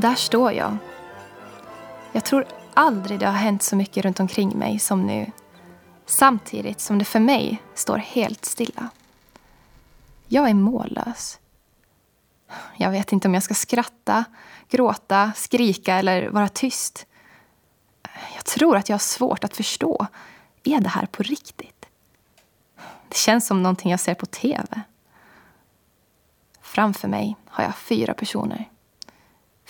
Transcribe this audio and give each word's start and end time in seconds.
Där 0.00 0.14
står 0.14 0.52
jag. 0.52 0.76
Jag 2.12 2.24
tror 2.24 2.46
aldrig 2.74 3.20
det 3.20 3.26
har 3.26 3.32
hänt 3.32 3.62
så 3.62 3.76
mycket 3.76 4.04
runt 4.04 4.20
omkring 4.20 4.58
mig 4.58 4.78
som 4.78 5.06
nu. 5.06 5.30
Samtidigt 6.06 6.80
som 6.80 6.98
det 6.98 7.04
för 7.04 7.20
mig 7.20 7.62
står 7.74 7.96
helt 7.96 8.44
stilla. 8.44 8.88
Jag 10.28 10.50
är 10.50 10.54
mållös. 10.54 11.38
Jag 12.76 12.90
vet 12.90 13.12
inte 13.12 13.28
om 13.28 13.34
jag 13.34 13.42
ska 13.42 13.54
skratta, 13.54 14.24
gråta, 14.68 15.32
skrika 15.36 15.94
eller 15.94 16.28
vara 16.28 16.48
tyst. 16.48 17.06
Jag 18.34 18.44
tror 18.44 18.76
att 18.76 18.88
jag 18.88 18.94
har 18.94 18.98
svårt 18.98 19.44
att 19.44 19.56
förstå. 19.56 20.06
Är 20.64 20.80
det 20.80 20.88
här 20.88 21.06
på 21.06 21.22
riktigt? 21.22 21.86
Det 23.08 23.16
känns 23.16 23.46
som 23.46 23.62
någonting 23.62 23.90
jag 23.90 24.00
ser 24.00 24.14
på 24.14 24.26
tv. 24.26 24.80
Framför 26.60 27.08
mig 27.08 27.36
har 27.46 27.64
jag 27.64 27.76
fyra 27.76 28.14
personer. 28.14 28.68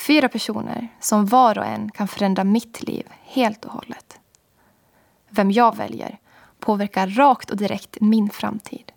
Fyra 0.01 0.29
personer 0.29 0.89
som 1.01 1.27
var 1.27 1.59
och 1.59 1.65
en 1.67 1.91
kan 1.91 2.09
förändra 2.09 2.45
mitt 2.45 2.83
liv 2.83 3.07
helt 3.23 3.65
och 3.65 3.73
hållet. 3.73 4.21
Vem 5.29 5.51
jag 5.51 5.77
väljer 5.77 6.19
påverkar 6.59 7.07
rakt 7.07 7.51
och 7.51 7.57
direkt 7.57 8.01
min 8.01 8.31
framtid. 8.31 8.93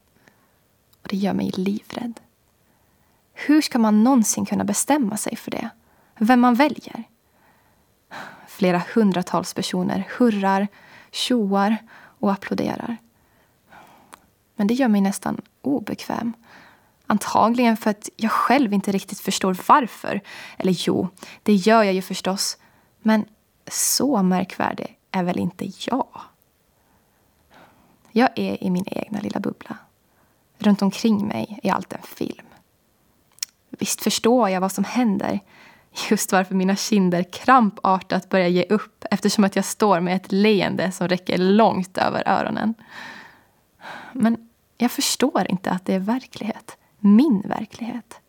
Och 1.02 1.08
det 1.08 1.18
gör 1.18 1.34
mig 1.34 1.52
livrädd. 1.56 2.20
Hur 3.34 3.62
ska 3.62 3.80
man 3.80 4.04
någonsin 4.04 4.46
kunna 4.46 4.64
bestämma 4.64 5.18
sig 5.18 5.36
för 5.36 5.52
det? 5.52 5.70
Vem 6.16 6.40
man 6.40 6.56
väljer? 6.56 7.04
Flera 8.48 8.82
hundratals 8.96 9.54
personer 9.54 10.08
hurrar, 10.18 10.68
tjoar 11.12 11.78
och 11.96 12.32
applåderar. 12.32 12.98
Men 14.56 14.68
det 14.68 14.74
gör 14.74 14.88
mig 14.88 15.02
nästan 15.02 15.42
obekväm. 15.62 16.34
Antagligen 17.08 17.78
för 17.78 17.90
att 17.90 18.10
jag 18.16 18.32
själv 18.32 18.74
inte 18.74 18.92
riktigt 18.92 19.20
förstår 19.20 19.58
varför. 19.68 20.22
Eller 20.58 20.76
jo, 20.78 21.08
det 21.44 21.54
gör 21.54 21.84
jag 21.84 21.94
ju 21.94 22.02
förstås. 22.02 22.58
Men 23.02 23.26
så 23.68 24.24
märkvärdig 24.24 25.00
är 25.12 25.24
väl 25.24 25.40
inte 25.40 25.72
jag? 25.90 26.22
Jag 28.12 28.30
är 28.36 28.64
i 28.64 28.70
min 28.70 28.86
egna 28.88 29.20
lilla 29.20 29.40
bubbla. 29.40 29.78
Runt 30.58 30.82
omkring 30.82 31.28
mig 31.28 31.60
är 31.64 31.74
allt 31.74 31.94
en 31.94 32.02
film. 32.02 32.48
Visst 33.70 34.02
förstår 34.02 34.50
jag 34.50 34.62
vad 34.62 34.72
som 34.72 34.84
händer. 34.84 35.40
Just 36.10 36.32
varför 36.32 36.56
mina 36.56 36.76
kinder 36.76 37.24
krampartat 37.24 38.30
börjar 38.30 38.48
ge 38.48 38.66
upp 38.70 39.06
eftersom 39.12 39.44
att 39.44 39.56
jag 39.56 39.66
står 39.66 40.00
med 40.00 40.16
ett 40.16 40.32
leende 40.32 40.92
som 40.92 41.08
räcker 41.08 41.38
långt 41.38 41.98
över 41.98 42.28
öronen. 42.28 42.74
Men 44.12 44.50
jag 44.78 44.92
förstår 44.92 45.52
inte 45.52 45.72
att 45.72 45.86
det 45.86 45.94
är 45.94 46.00
verklighet. 46.00 46.78
Min 47.06 47.42
verklighet. 47.42 48.22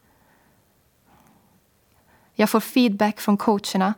Jag 2.35 2.51
får 2.51 2.61
feedback 2.61 3.21
från 3.21 3.37
coacherna 3.37 3.95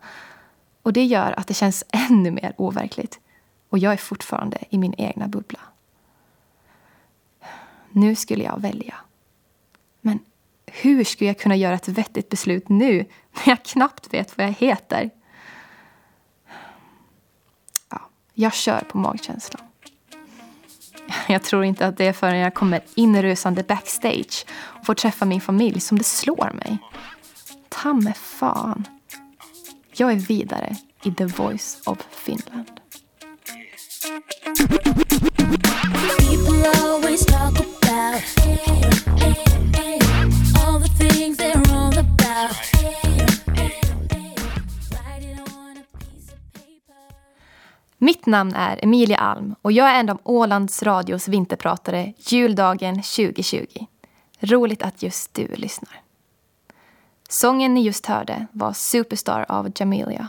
och 0.82 0.92
det 0.92 1.04
gör 1.04 1.32
att 1.38 1.46
det 1.46 1.54
känns 1.54 1.84
ännu 2.10 2.30
mer 2.30 2.54
overkligt. 2.56 3.20
Och 3.68 3.78
jag 3.78 3.92
är 3.92 3.96
fortfarande 3.96 4.58
i 4.70 4.78
min 4.78 4.94
egna 4.98 5.28
bubbla. 5.28 5.60
Nu 7.90 8.14
skulle 8.14 8.44
jag 8.44 8.60
välja. 8.60 8.94
Men 10.00 10.18
hur 10.66 11.04
skulle 11.04 11.28
jag 11.28 11.38
kunna 11.38 11.56
göra 11.56 11.74
ett 11.74 11.88
vettigt 11.88 12.28
beslut 12.28 12.68
nu 12.68 12.96
när 13.32 13.48
jag 13.48 13.64
knappt 13.64 14.14
vet 14.14 14.38
vad 14.38 14.46
jag 14.46 14.52
heter? 14.52 15.10
Ja, 17.90 18.00
jag 18.34 18.54
kör 18.54 18.80
på 18.80 18.98
magkänslan. 18.98 19.62
Jag 21.28 21.42
tror 21.42 21.64
inte 21.64 21.86
att 21.86 21.96
det 21.96 22.06
är 22.06 22.12
förrän 22.12 22.38
jag 22.38 22.54
kommer 22.54 22.80
inrusande 22.94 23.62
backstage 23.62 24.46
och 24.50 24.86
får 24.86 24.94
träffa 24.94 25.24
min 25.24 25.40
familj 25.40 25.80
som 25.80 25.98
det 25.98 26.04
slår 26.04 26.52
mig. 26.54 26.78
Ta 27.68 27.92
med 27.92 28.16
fan. 28.16 28.84
Jag 29.92 30.12
är 30.12 30.16
vidare 30.16 30.76
i 31.02 31.12
The 31.12 31.24
Voice 31.24 31.82
of 31.86 31.98
Finland. 32.10 32.70
People 36.18 36.66
always 36.82 37.26
talk 37.26 37.58
about 37.58 39.05
Mitt 47.98 48.26
namn 48.26 48.54
är 48.54 48.84
Emilia 48.84 49.16
Alm 49.16 49.54
och 49.62 49.72
jag 49.72 49.90
är 49.90 50.00
en 50.00 50.10
av 50.10 50.20
Ålands 50.22 50.82
Radios 50.82 51.28
vinterpratare 51.28 52.12
juldagen 52.18 52.94
2020. 52.94 53.66
Roligt 54.40 54.82
att 54.82 55.02
just 55.02 55.34
du 55.34 55.46
lyssnar. 55.46 56.00
Sången 57.28 57.74
ni 57.74 57.82
just 57.82 58.06
hörde 58.06 58.46
var 58.52 58.72
Superstar 58.72 59.46
av 59.48 59.72
Jamelia. 59.74 60.28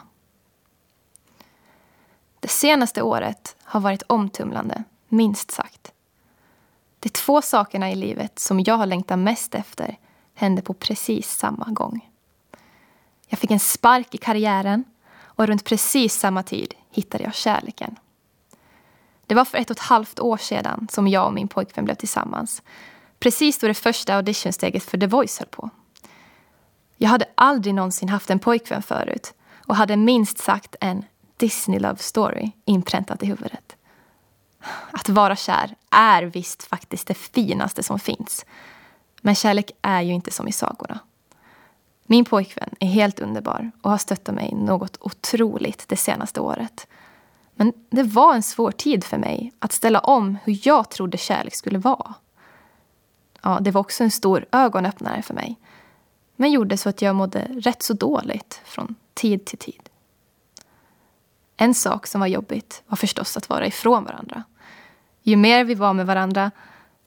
Det 2.40 2.48
senaste 2.48 3.02
året 3.02 3.56
har 3.64 3.80
varit 3.80 4.04
omtumlande, 4.08 4.84
minst 5.08 5.52
sagt. 5.52 5.92
De 7.00 7.10
två 7.10 7.42
sakerna 7.42 7.92
i 7.92 7.96
livet 7.96 8.40
som 8.40 8.60
jag 8.60 8.78
har 8.78 8.86
längtat 8.86 9.20
mest 9.20 9.56
efter 9.56 9.98
hände 10.34 10.62
på 10.62 10.74
precis 10.74 11.30
samma 11.30 11.66
gång. 11.66 12.10
Jag 13.28 13.40
fick 13.40 13.52
en 13.52 13.60
spark 13.60 14.16
i 14.16 14.18
karriären 14.18 14.84
och 15.20 15.48
runt 15.48 15.66
precis 15.66 16.14
samma 16.14 16.44
tid 16.44 16.74
hittade 16.98 17.24
jag 17.24 17.36
kärleken. 17.36 17.96
Det 19.28 19.36
var 19.36 19.46
för 19.46 19.58
ett 19.58 19.70
och 19.70 19.78
ett 19.78 19.84
halvt 19.84 20.20
år 20.20 20.38
sedan 20.38 20.88
som 20.92 21.08
jag 21.08 21.26
och 21.26 21.34
min 21.34 21.48
pojkvän 21.48 21.86
blev 21.86 21.96
tillsammans. 21.96 22.62
Precis 23.20 23.60
då 23.60 23.68
det 23.68 23.74
första 23.74 24.16
auditionsteget 24.16 24.84
för 24.84 24.98
The 24.98 25.08
Voice 25.08 25.40
höll 25.40 25.48
på. 25.48 25.70
Jag 26.98 27.10
hade 27.10 27.26
aldrig 27.36 27.76
någonsin 27.76 28.10
haft 28.10 28.30
en 28.30 28.40
pojkvän 28.40 28.82
förut 28.82 29.34
och 29.68 29.76
hade 29.76 29.98
minst 29.98 30.38
sagt 30.38 30.76
en 30.82 31.06
Disney 31.38 31.80
Love 31.80 31.98
Story 31.98 32.52
inpräntat 32.66 33.24
i 33.24 33.26
huvudet. 33.26 33.76
Att 34.92 35.10
vara 35.10 35.36
kär 35.36 35.76
är 35.92 36.24
visst 36.24 36.64
faktiskt 36.64 37.08
det 37.08 37.14
finaste 37.14 37.84
som 37.84 38.00
finns. 38.00 38.46
Men 39.22 39.36
kärlek 39.36 39.72
är 39.82 40.02
ju 40.02 40.14
inte 40.14 40.32
som 40.32 40.48
i 40.48 40.52
sagorna. 40.52 41.00
Min 42.10 42.26
pojkvän 42.26 42.70
är 42.80 42.88
helt 42.88 43.20
underbar 43.20 43.72
och 43.82 43.92
har 43.92 43.98
stöttat 43.98 44.36
mig 44.36 44.54
något 44.56 44.98
otroligt 45.02 45.88
det 45.88 45.98
senaste 45.98 46.40
året. 46.40 46.88
Men 47.56 47.74
det 47.90 48.04
var 48.04 48.36
en 48.36 48.44
svår 48.44 48.72
tid 48.72 49.04
för 49.04 49.18
mig 49.18 49.52
att 49.60 49.72
ställa 49.72 50.00
om 50.00 50.38
hur 50.44 50.60
jag 50.68 50.90
trodde 50.90 51.18
kärlek 51.18 51.56
skulle 51.56 51.80
vara. 51.80 52.14
Ja, 53.42 53.60
det 53.62 53.72
var 53.72 53.82
också 53.82 54.04
en 54.04 54.12
stor 54.12 54.46
ögonöppnare 54.52 55.22
för 55.22 55.34
mig. 55.34 55.60
Men 56.36 56.52
gjorde 56.52 56.78
så 56.78 56.90
att 56.90 57.02
jag 57.02 57.16
mådde 57.16 57.40
rätt 57.40 57.84
så 57.84 57.94
dåligt 57.94 58.62
från 58.66 58.96
tid 59.14 59.46
till 59.46 59.58
tid. 59.58 59.90
En 61.58 61.74
sak 61.74 62.08
som 62.08 62.20
var 62.20 62.28
jobbigt 62.28 62.84
var 62.88 62.96
förstås 62.96 63.38
att 63.38 63.50
vara 63.50 63.68
ifrån 63.68 64.04
varandra. 64.04 64.44
Ju 65.24 65.36
mer 65.36 65.64
vi 65.64 65.76
var 65.76 65.94
med 65.94 66.06
varandra, 66.06 66.52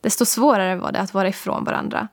desto 0.01 0.25
svårare 0.25 0.77
var 0.77 0.93
det 0.93 1.01
att 1.01 1.15
vara 1.15 1.29
ifrån 1.29 1.65
varandra. 1.65 2.09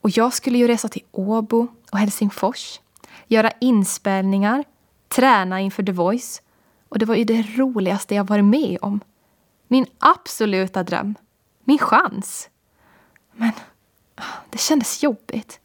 Och 0.00 0.10
jag 0.10 0.32
skulle 0.32 0.58
ju 0.58 0.66
resa 0.66 0.88
till 0.88 1.02
Åbo 1.10 1.68
och 1.92 1.98
Helsingfors, 1.98 2.80
göra 3.26 3.50
inspelningar, 3.60 4.64
träna 5.08 5.60
inför 5.60 5.82
The 5.82 5.92
Voice. 5.92 6.42
Och 6.88 6.98
det 6.98 7.06
var 7.06 7.14
ju 7.14 7.24
det 7.24 7.42
roligaste 7.42 8.14
jag 8.14 8.28
varit 8.28 8.44
med 8.44 8.78
om. 8.82 9.00
Min 9.68 9.86
absoluta 9.98 10.82
dröm. 10.82 11.14
Min 11.64 11.78
chans. 11.78 12.50
Men 13.32 13.52
ah, 14.14 14.22
det 14.50 14.58
kändes 14.58 15.02
jobbigt. 15.02 15.60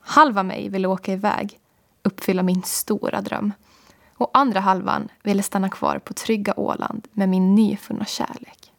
Halva 0.00 0.42
mig 0.42 0.68
ville 0.68 0.88
åka 0.88 1.12
iväg, 1.12 1.60
uppfylla 2.02 2.42
min 2.42 2.62
stora 2.62 3.20
dröm. 3.20 3.52
Och 4.14 4.30
andra 4.34 4.60
halvan 4.60 5.08
ville 5.22 5.42
stanna 5.42 5.68
kvar 5.68 5.98
på 5.98 6.14
trygga 6.14 6.54
Åland 6.56 7.08
med 7.12 7.28
min 7.28 7.54
nyfunna 7.54 8.04
kärlek. 8.04 8.72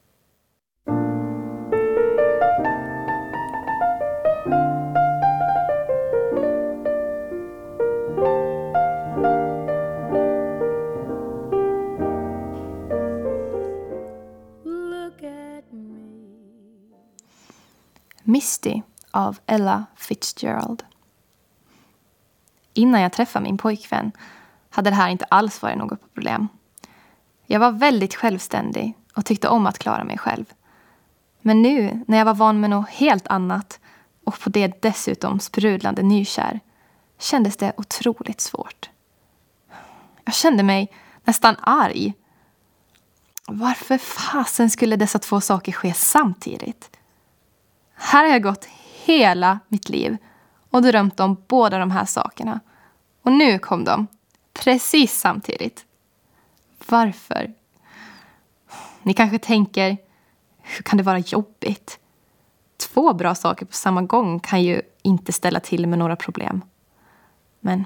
Misty 18.28 18.82
av 19.12 19.40
Ella 19.46 19.86
Fitzgerald. 19.96 20.84
Innan 22.74 23.02
jag 23.02 23.14
träffade 23.14 23.44
min 23.44 23.58
pojkvän 23.58 24.12
hade 24.70 24.90
det 24.90 24.96
här 24.96 25.10
inte 25.10 25.26
alls 25.26 25.62
varit 25.62 25.78
något 25.78 26.14
problem. 26.14 26.48
Jag 27.46 27.60
var 27.60 27.72
väldigt 27.72 28.16
självständig 28.16 28.94
och 29.16 29.26
tyckte 29.26 29.48
om 29.48 29.68
att 29.68 29.80
klara 29.80 30.04
mig 30.04 30.18
själv. 30.18 30.46
Men 31.42 31.62
nu, 31.62 32.04
när 32.08 32.18
jag 32.18 32.26
var 32.26 32.34
van 32.34 32.60
med 32.60 32.70
något 32.70 32.90
helt 32.90 33.28
annat 33.28 33.80
och 34.24 34.40
på 34.40 34.50
det 34.50 34.82
dessutom 34.82 35.40
sprudlande 35.40 36.04
nykär, 36.04 36.60
kändes 37.20 37.58
det 37.58 37.74
otroligt 37.78 38.42
svårt. 38.42 38.90
Jag 40.24 40.34
kände 40.34 40.64
mig 40.64 40.92
nästan 41.24 41.56
arg. 41.62 42.14
Varför 43.48 43.98
fasen 43.98 44.70
skulle 44.70 44.96
dessa 44.96 45.20
två 45.20 45.42
saker 45.42 45.72
ske 45.72 45.94
samtidigt? 45.94 46.98
Här 47.96 48.26
har 48.26 48.32
jag 48.32 48.44
gått 48.44 48.66
hela 49.06 49.60
mitt 49.68 49.90
liv 49.90 50.18
och 50.70 50.82
drömt 50.82 51.20
om 51.20 51.44
båda 51.48 51.78
de 51.78 51.92
här 51.92 52.06
sakerna. 52.06 52.60
Och 53.22 53.32
nu 53.32 53.60
kom 53.60 53.84
de. 53.84 54.08
Precis 54.54 55.20
samtidigt. 55.20 55.86
Varför? 56.88 57.54
Ni 59.02 59.14
kanske 59.14 59.40
tänker, 59.40 59.98
hur 60.62 60.84
kan 60.84 60.98
det 60.98 61.04
vara 61.04 61.20
jobbigt? 61.20 62.00
Två 62.78 63.14
bra 63.14 63.36
saker 63.36 63.66
på 63.66 63.74
samma 63.74 64.02
gång 64.02 64.40
kan 64.40 64.64
ju 64.64 64.82
inte 65.02 65.34
ställa 65.34 65.60
till 65.60 65.88
med 65.88 66.00
några 66.00 66.16
problem. 66.16 66.62
Men 67.60 67.86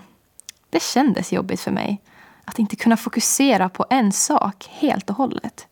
det 0.70 0.82
kändes 0.82 1.32
jobbigt 1.32 1.62
för 1.62 1.72
mig 1.72 2.02
att 2.46 2.60
inte 2.60 2.76
kunna 2.76 2.98
fokusera 2.98 3.70
på 3.70 3.86
en 3.90 4.12
sak 4.12 4.68
helt 4.72 5.10
och 5.10 5.16
hållet. 5.16 5.68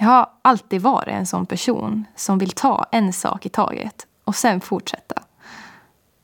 Jag 0.00 0.08
har 0.08 0.30
alltid 0.42 0.82
varit 0.82 1.14
en 1.14 1.26
sån 1.26 1.46
person 1.46 2.04
som 2.16 2.38
vill 2.38 2.50
ta 2.50 2.86
en 2.92 3.12
sak 3.12 3.46
i 3.46 3.48
taget 3.48 4.06
och 4.24 4.34
sen 4.34 4.60
fortsätta. 4.60 5.22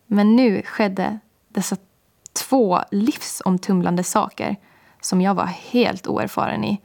Men 0.07 0.37
nu 0.37 0.63
skedde 0.63 1.19
dessa 1.49 1.77
två 2.33 2.81
livsomtumlande 2.91 4.05
saker 4.05 4.57
som 5.01 5.21
jag 5.21 5.35
var 5.35 5.47
helt 5.47 6.07
oerfaren 6.07 6.65
i 6.65 6.81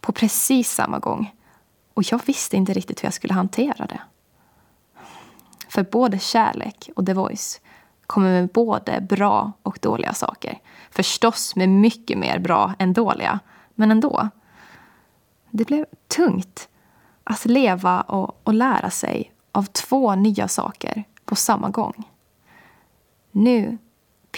på 0.00 0.12
precis 0.12 0.70
samma 0.70 0.98
gång. 0.98 1.34
Och 1.94 2.02
jag 2.12 2.20
visste 2.26 2.56
inte 2.56 2.72
riktigt 2.72 3.02
hur 3.02 3.06
jag 3.06 3.14
skulle 3.14 3.34
hantera 3.34 3.86
det. 3.86 4.00
För 5.68 5.82
både 5.82 6.18
kärlek 6.18 6.90
och 6.96 7.06
The 7.06 7.12
Voice 7.12 7.60
kommer 8.06 8.30
med 8.30 8.48
både 8.48 9.00
bra 9.00 9.52
och 9.62 9.78
dåliga 9.82 10.14
saker. 10.14 10.58
Förstås 10.90 11.56
med 11.56 11.68
mycket 11.68 12.18
mer 12.18 12.38
bra 12.38 12.74
än 12.78 12.92
dåliga, 12.92 13.38
men 13.74 13.90
ändå. 13.90 14.28
Det 15.56 15.64
blev 15.64 15.86
tungt 16.08 16.68
att 17.24 17.44
leva 17.44 18.00
och, 18.00 18.40
och 18.44 18.54
lära 18.54 18.90
sig 18.90 19.32
av 19.52 19.62
två 19.62 20.14
nya 20.14 20.48
saker 20.48 21.04
på 21.24 21.36
samma 21.36 21.70
gång. 21.70 22.10
Nu 23.32 23.78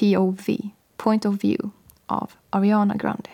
POV, 0.01 0.47
Point 0.97 1.25
of 1.25 1.45
View, 1.45 1.71
av 2.07 2.31
Ariana 2.51 2.97
Grande. 2.97 3.31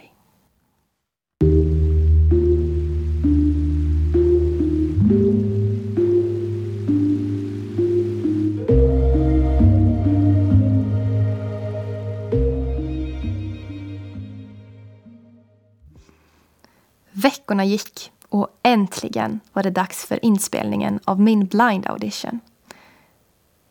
Veckorna 17.23 17.65
gick 17.65 18.13
och 18.29 18.49
äntligen 18.63 19.41
var 19.53 19.63
det 19.63 19.71
dags 19.71 20.07
för 20.07 20.25
inspelningen 20.25 21.01
av 21.05 21.21
min 21.21 21.47
blind 21.47 21.87
audition. 21.87 22.41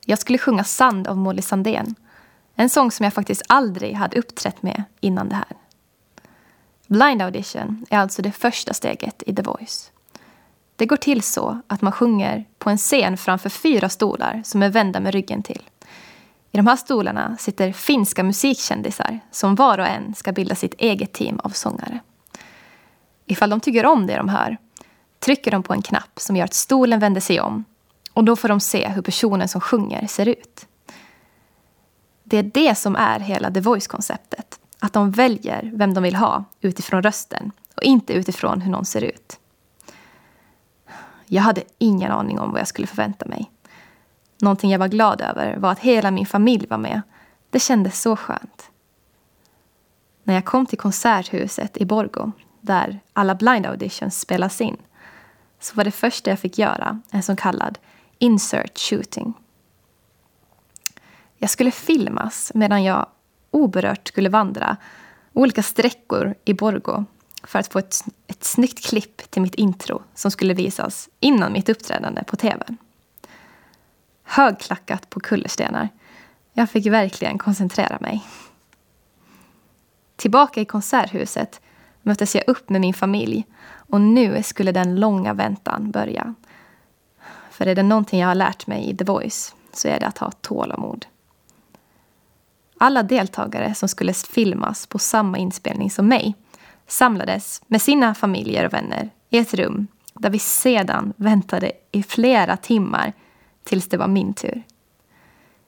Jag 0.05 0.19
skulle 0.19 0.37
sjunga 0.37 0.63
Sand 0.63 1.07
av 1.07 1.17
Molly 1.17 1.41
Sandén. 1.41 1.95
En 2.55 2.69
sång 2.69 2.91
som 2.91 3.03
jag 3.03 3.13
faktiskt 3.13 3.41
aldrig 3.47 3.93
hade 3.93 4.19
uppträtt 4.19 4.63
med 4.63 4.83
innan 4.99 5.29
det 5.29 5.35
här. 5.35 5.57
Blind 6.87 7.21
audition 7.21 7.85
är 7.89 7.97
alltså 7.97 8.21
det 8.21 8.31
första 8.31 8.73
steget 8.73 9.23
i 9.25 9.35
The 9.35 9.41
Voice. 9.41 9.91
Det 10.75 10.85
går 10.85 10.97
till 10.97 11.21
så 11.21 11.61
att 11.67 11.81
man 11.81 11.91
sjunger 11.91 12.45
på 12.57 12.69
en 12.69 12.77
scen 12.77 13.17
framför 13.17 13.49
fyra 13.49 13.89
stolar 13.89 14.41
som 14.45 14.63
är 14.63 14.69
vända 14.69 14.99
med 14.99 15.13
ryggen 15.13 15.43
till. 15.43 15.69
I 16.51 16.57
de 16.57 16.67
här 16.67 16.75
stolarna 16.75 17.37
sitter 17.37 17.71
finska 17.71 18.23
musikkändisar 18.23 19.19
som 19.31 19.55
var 19.55 19.77
och 19.77 19.87
en 19.87 20.15
ska 20.15 20.31
bilda 20.31 20.55
sitt 20.55 20.73
eget 20.73 21.13
team 21.13 21.39
av 21.39 21.49
sångare. 21.49 21.99
Ifall 23.31 23.49
de 23.49 23.59
tycker 23.59 23.85
om 23.85 24.07
det 24.07 24.17
de 24.17 24.29
hör 24.29 24.57
trycker 25.19 25.51
de 25.51 25.63
på 25.63 25.73
en 25.73 25.81
knapp 25.81 26.19
som 26.19 26.35
gör 26.35 26.45
att 26.45 26.53
stolen 26.53 26.99
vänder 26.99 27.21
sig 27.21 27.39
om 27.39 27.65
och 28.13 28.23
då 28.23 28.35
får 28.35 28.47
de 28.47 28.59
se 28.59 28.87
hur 28.87 29.01
personen 29.01 29.47
som 29.47 29.61
sjunger 29.61 30.07
ser 30.07 30.27
ut. 30.27 30.67
Det 32.23 32.37
är 32.37 32.43
det 32.43 32.75
som 32.75 32.95
är 32.95 33.19
hela 33.19 33.51
The 33.51 33.59
Voice-konceptet. 33.59 34.59
Att 34.79 34.93
de 34.93 35.11
väljer 35.11 35.71
vem 35.73 35.93
de 35.93 36.03
vill 36.03 36.15
ha 36.15 36.43
utifrån 36.61 37.03
rösten 37.03 37.51
och 37.75 37.83
inte 37.83 38.13
utifrån 38.13 38.61
hur 38.61 38.71
någon 38.71 38.85
ser 38.85 39.03
ut. 39.03 39.39
Jag 41.25 41.41
hade 41.41 41.63
ingen 41.77 42.11
aning 42.11 42.39
om 42.39 42.51
vad 42.51 42.59
jag 42.59 42.67
skulle 42.67 42.87
förvänta 42.87 43.25
mig. 43.25 43.51
Någonting 44.41 44.71
jag 44.71 44.79
var 44.79 44.87
glad 44.87 45.21
över 45.21 45.57
var 45.57 45.71
att 45.71 45.79
hela 45.79 46.11
min 46.11 46.25
familj 46.25 46.67
var 46.67 46.77
med. 46.77 47.01
Det 47.49 47.59
kändes 47.59 48.01
så 48.01 48.15
skönt. 48.15 48.69
När 50.23 50.33
jag 50.33 50.45
kom 50.45 50.65
till 50.65 50.77
Konserthuset 50.77 51.77
i 51.77 51.85
Borgo 51.85 52.31
där 52.61 52.99
alla 53.13 53.35
blind 53.35 53.65
auditions 53.65 54.19
spelas 54.19 54.61
in 54.61 54.77
så 55.59 55.75
var 55.75 55.83
det 55.83 55.91
första 55.91 56.29
jag 56.29 56.39
fick 56.39 56.57
göra 56.57 57.01
en 57.11 57.23
så 57.23 57.35
kallad 57.35 57.77
insert 58.17 58.79
shooting. 58.79 59.33
Jag 61.37 61.49
skulle 61.49 61.71
filmas 61.71 62.51
medan 62.55 62.83
jag 62.83 63.07
oberört 63.51 64.07
skulle 64.07 64.29
vandra 64.29 64.77
olika 65.33 65.63
sträckor 65.63 66.35
i 66.45 66.53
Borgo 66.53 67.05
för 67.43 67.59
att 67.59 67.73
få 67.73 67.79
ett, 67.79 67.95
ett 68.27 68.43
snyggt 68.43 68.85
klipp 68.85 69.31
till 69.31 69.41
mitt 69.41 69.55
intro 69.55 70.03
som 70.13 70.31
skulle 70.31 70.53
visas 70.53 71.09
innan 71.19 71.53
mitt 71.53 71.69
uppträdande 71.69 72.23
på 72.23 72.35
tv. 72.35 72.65
Högklackat 74.23 75.09
på 75.09 75.19
kullerstenar. 75.19 75.89
Jag 76.53 76.69
fick 76.69 76.85
verkligen 76.85 77.37
koncentrera 77.37 77.97
mig. 77.99 78.23
Tillbaka 80.15 80.61
i 80.61 80.65
konserthuset 80.65 81.61
möttes 82.01 82.35
jag 82.35 82.43
upp 82.47 82.69
med 82.69 82.81
min 82.81 82.93
familj 82.93 83.45
och 83.73 84.01
nu 84.01 84.43
skulle 84.43 84.71
den 84.71 84.95
långa 84.95 85.33
väntan 85.33 85.91
börja. 85.91 86.35
För 87.51 87.65
är 87.65 87.75
det 87.75 87.83
någonting 87.83 88.19
jag 88.19 88.27
har 88.27 88.35
lärt 88.35 88.67
mig 88.67 88.89
i 88.89 88.97
The 88.97 89.03
Voice 89.03 89.55
så 89.73 89.87
är 89.87 89.99
det 89.99 90.07
att 90.07 90.17
ha 90.17 90.31
tålamod. 90.31 91.05
Alla 92.77 93.03
deltagare 93.03 93.75
som 93.75 93.89
skulle 93.89 94.13
filmas 94.13 94.87
på 94.87 94.99
samma 94.99 95.37
inspelning 95.37 95.91
som 95.91 96.07
mig 96.07 96.35
samlades 96.87 97.61
med 97.67 97.81
sina 97.81 98.15
familjer 98.15 98.65
och 98.65 98.73
vänner 98.73 99.09
i 99.29 99.37
ett 99.37 99.53
rum 99.53 99.87
där 100.13 100.29
vi 100.29 100.39
sedan 100.39 101.13
väntade 101.15 101.71
i 101.91 102.03
flera 102.03 102.57
timmar 102.57 103.13
tills 103.63 103.87
det 103.87 103.97
var 103.97 104.07
min 104.07 104.33
tur. 104.33 104.63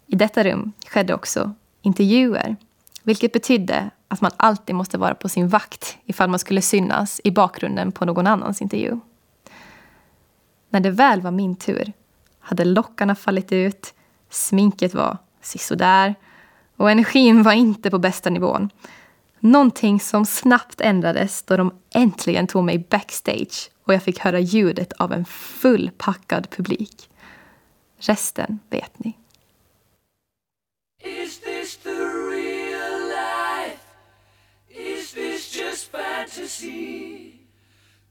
I 0.07 0.15
detta 0.15 0.43
rum 0.43 0.71
skedde 0.87 1.13
också 1.13 1.53
intervjuer 1.81 2.55
vilket 3.03 3.33
betydde 3.33 3.89
att 4.13 4.21
man 4.21 4.31
alltid 4.37 4.75
måste 4.75 4.97
vara 4.97 5.15
på 5.15 5.29
sin 5.29 5.47
vakt 5.47 5.97
ifall 6.05 6.29
man 6.29 6.39
skulle 6.39 6.61
synas 6.61 7.21
i 7.23 7.31
bakgrunden 7.31 7.91
på 7.91 8.05
någon 8.05 8.27
annans 8.27 8.61
intervju. 8.61 8.99
När 10.69 10.79
det 10.79 10.91
väl 10.91 11.21
var 11.21 11.31
min 11.31 11.55
tur 11.55 11.93
hade 12.39 12.65
lockarna 12.65 13.15
fallit 13.15 13.51
ut, 13.51 13.93
sminket 14.29 14.93
var 14.93 15.17
sisådär 15.41 16.15
och 16.77 16.91
energin 16.91 17.43
var 17.43 17.53
inte 17.53 17.91
på 17.91 17.99
bästa 17.99 18.29
nivån. 18.29 18.69
Någonting 19.39 19.99
som 19.99 20.25
snabbt 20.25 20.81
ändrades 20.81 21.43
då 21.43 21.57
de 21.57 21.73
äntligen 21.93 22.47
tog 22.47 22.63
mig 22.63 22.87
backstage 22.89 23.69
och 23.83 23.93
jag 23.93 24.03
fick 24.03 24.19
höra 24.19 24.39
ljudet 24.39 24.93
av 24.93 25.13
en 25.13 25.25
fullpackad 25.25 26.49
publik. 26.49 27.09
Resten 27.97 28.59
vet 28.69 28.99
ni. 28.99 29.17
Is 31.03 31.39
this 31.39 31.77
the 31.77 32.12
just? 36.37 36.63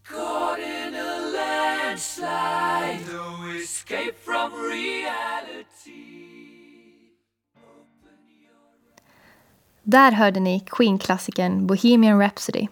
Caught 0.05 0.59
in 0.59 0.95
a 0.95 1.21
landslide, 1.33 3.00
no 3.12 3.57
escape 3.62 4.14
from 4.25 4.52
reality. 4.52 6.23
Där 9.83 10.12
hörde 10.12 10.41
ni 10.41 10.61
Queen-klassikern 10.61 11.67
Bohemian 11.67 12.21
Rhapsody. 12.21 12.69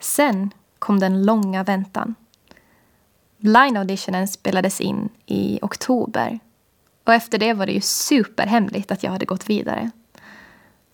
Sen 0.00 0.50
kom 0.78 1.00
den 1.00 1.22
långa 1.22 1.64
väntan. 1.64 2.14
Blind 3.38 3.78
auditionen 3.78 4.28
spelades 4.28 4.80
in 4.80 5.08
i 5.26 5.58
oktober. 5.62 6.38
Och 7.04 7.14
efter 7.14 7.38
det 7.38 7.54
var 7.54 7.66
det 7.66 7.72
ju 7.72 7.80
superhemligt 7.80 8.90
att 8.90 9.02
jag 9.02 9.10
hade 9.10 9.26
gått 9.26 9.50
vidare. 9.50 9.90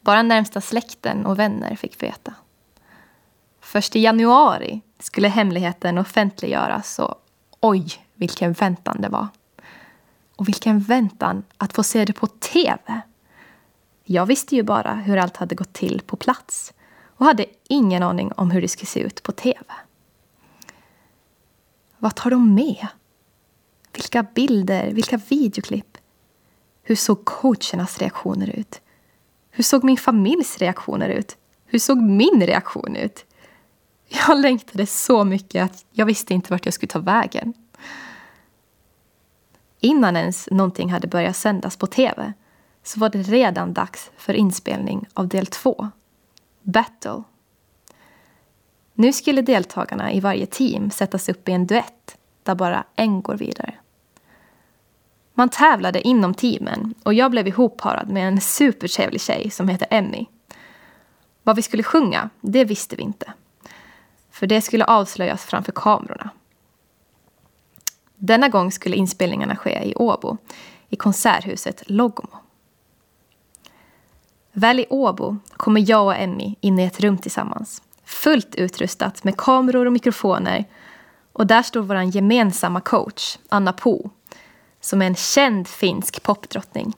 Bara 0.03 0.23
närmsta 0.23 0.61
släkten 0.61 1.27
och 1.27 1.39
vänner 1.39 1.77
fick 1.77 2.03
veta. 2.03 2.35
Först 3.61 3.97
i 3.97 4.01
januari 4.01 4.81
skulle 4.99 5.29
hemligheten 5.29 5.99
offentliggöras 5.99 6.99
och 6.99 7.15
oj, 7.61 7.87
vilken 8.15 8.53
väntan 8.53 9.01
det 9.01 9.09
var. 9.09 9.29
Och 10.37 10.49
vilken 10.49 10.81
väntan 10.81 11.45
att 11.57 11.73
få 11.73 11.83
se 11.83 12.05
det 12.05 12.13
på 12.13 12.27
TV. 12.27 13.01
Jag 14.05 14.27
visste 14.27 14.57
ju 14.57 14.63
bara 14.63 14.95
hur 14.95 15.17
allt 15.17 15.37
hade 15.37 15.55
gått 15.55 15.73
till 15.73 16.03
på 16.07 16.17
plats 16.17 16.73
och 17.17 17.27
hade 17.27 17.47
ingen 17.69 18.03
aning 18.03 18.33
om 18.33 18.51
hur 18.51 18.63
det 18.63 18.69
skulle 18.69 18.87
se 18.87 19.01
ut 19.01 19.23
på 19.23 19.33
TV. 19.33 19.65
Vad 21.99 22.15
tar 22.15 22.31
de 22.31 22.55
med? 22.55 22.87
Vilka 23.93 24.23
bilder, 24.23 24.93
vilka 24.93 25.17
videoklipp? 25.17 25.99
Hur 26.83 26.97
såg 26.97 27.25
coachernas 27.25 27.99
reaktioner 27.99 28.51
ut? 28.51 28.81
Hur 29.55 29.65
såg 29.65 29.85
min 29.85 29.97
familjs 29.97 30.59
reaktioner 30.59 31.09
ut? 31.09 31.37
Hur 31.67 31.79
såg 31.79 32.03
min 32.03 32.43
reaktion 32.47 32.97
ut? 32.97 33.25
Jag 34.09 34.41
längtade 34.41 34.87
så 34.87 35.25
mycket 35.25 35.65
att 35.65 35.85
jag 35.91 36.07
visste 36.07 36.35
inte 36.35 36.53
vart 36.53 36.65
jag 36.65 36.75
skulle 36.75 36.91
ta 36.91 36.99
vägen. 36.99 37.55
Innan 39.81 40.17
ens 40.17 40.49
någonting 40.51 40.91
hade 40.91 41.09
börjat 41.09 41.37
sändas 41.37 41.77
på 41.77 41.87
TV 41.87 42.33
så 42.83 43.01
var 43.01 43.09
det 43.09 43.23
redan 43.23 43.73
dags 43.73 44.11
för 44.17 44.35
inspelning 44.35 45.07
av 45.15 45.29
del 45.29 45.47
två, 45.47 45.91
Battle. 46.63 47.23
Nu 48.95 49.13
skulle 49.13 49.43
deltagarna 49.43 50.13
i 50.13 50.21
varje 50.21 50.47
team 50.47 50.91
sättas 50.91 51.29
upp 51.29 51.49
i 51.49 51.53
en 51.53 51.67
duett 51.67 52.19
där 52.43 52.55
bara 52.55 52.85
en 52.97 53.23
går 53.23 53.37
vidare. 53.37 53.75
Man 55.43 55.49
tävlade 55.49 56.09
inom 56.09 56.35
teamen 56.35 56.95
och 57.03 57.15
jag 57.15 57.31
blev 57.31 57.49
ihopparad 57.49 58.09
med 58.09 58.29
en 58.29 58.41
supertrevlig 58.41 59.21
tjej 59.21 59.51
som 59.51 59.69
heter 59.69 59.89
Emmy. 59.91 60.27
Vad 61.43 61.57
vi 61.57 61.63
skulle 61.63 61.83
sjunga, 61.83 62.31
det 62.41 62.65
visste 62.65 62.97
vi 62.97 63.03
inte. 63.03 63.33
För 64.31 64.47
det 64.47 64.61
skulle 64.61 64.85
avslöjas 64.85 65.45
framför 65.45 65.73
kamerorna. 65.73 66.31
Denna 68.17 68.49
gång 68.49 68.73
skulle 68.73 68.97
inspelningarna 68.97 69.57
ske 69.57 69.85
i 69.85 69.95
Åbo, 69.95 70.37
i 70.89 70.97
konserthuset 70.97 71.83
Logomo. 71.87 72.37
Väl 74.53 74.81
i 74.81 74.87
Åbo 74.91 75.37
kommer 75.57 75.91
jag 75.91 76.05
och 76.05 76.17
Emmy 76.17 76.55
in 76.61 76.79
i 76.79 76.85
ett 76.85 77.01
rum 77.01 77.19
tillsammans. 77.19 77.83
Fullt 78.05 78.55
utrustat 78.55 79.25
med 79.25 79.37
kameror 79.37 79.87
och 79.87 79.93
mikrofoner. 79.93 80.65
Och 81.33 81.47
där 81.47 81.63
står 81.63 81.81
vår 81.81 82.03
gemensamma 82.03 82.81
coach, 82.81 83.39
Anna 83.49 83.73
Po, 83.73 84.11
som 84.85 85.03
är 85.03 85.07
en 85.07 85.15
känd 85.15 85.69
finsk 85.69 86.23
popdrottning. 86.23 86.93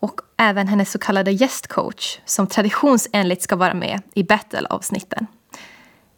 Och 0.00 0.20
även 0.36 0.68
hennes 0.68 0.90
så 0.90 0.98
kallade 0.98 1.32
gästcoach 1.32 2.18
som 2.24 2.46
traditionsenligt 2.46 3.42
ska 3.42 3.56
vara 3.56 3.74
med 3.74 4.02
i 4.14 4.22
battle-avsnitten. 4.22 5.26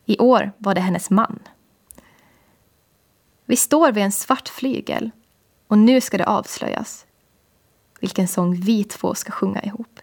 I 0.05 0.19
år 0.19 0.53
var 0.59 0.75
det 0.75 0.81
hennes 0.81 1.11
man. 1.11 1.39
Vi 3.45 3.57
står 3.57 3.93
vid 3.93 4.05
en 4.05 4.13
svart 4.13 4.49
flygel 4.49 5.11
och 5.69 5.79
nu 5.79 6.01
ska 6.01 6.19
det 6.19 6.27
avslöjas 6.27 7.07
vilken 8.01 8.29
sång 8.29 8.61
vi 8.61 8.85
två 8.85 9.15
ska 9.15 9.33
sjunga 9.33 9.63
ihop. 9.63 10.01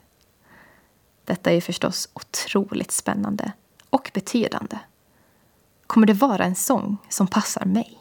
Detta 1.26 1.50
är 1.50 1.56
ju 1.56 1.62
förstås 1.62 2.10
otroligt 2.14 2.92
spännande 2.92 3.52
och 3.90 4.12
betydande. 4.14 4.80
Kommer 5.88 6.08
det 6.08 6.14
vara 6.14 6.46
en 6.46 6.56
sång 6.56 6.98
som 7.10 7.28
passar 7.28 7.66
mig? 7.66 7.99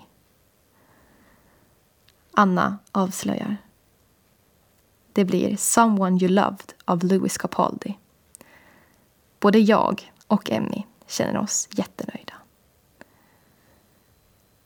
Anna 2.38 2.78
avslöjar. 2.92 3.56
Det 5.12 5.24
blir 5.24 5.56
Someone 5.56 6.18
You 6.20 6.28
Loved 6.28 6.72
av 6.84 7.04
Louis 7.04 7.38
Capaldi. 7.38 7.98
Både 9.40 9.58
jag 9.58 10.12
och 10.26 10.50
Emmy 10.50 10.82
känner 11.06 11.38
oss 11.38 11.68
jättenöjda. 11.70 12.34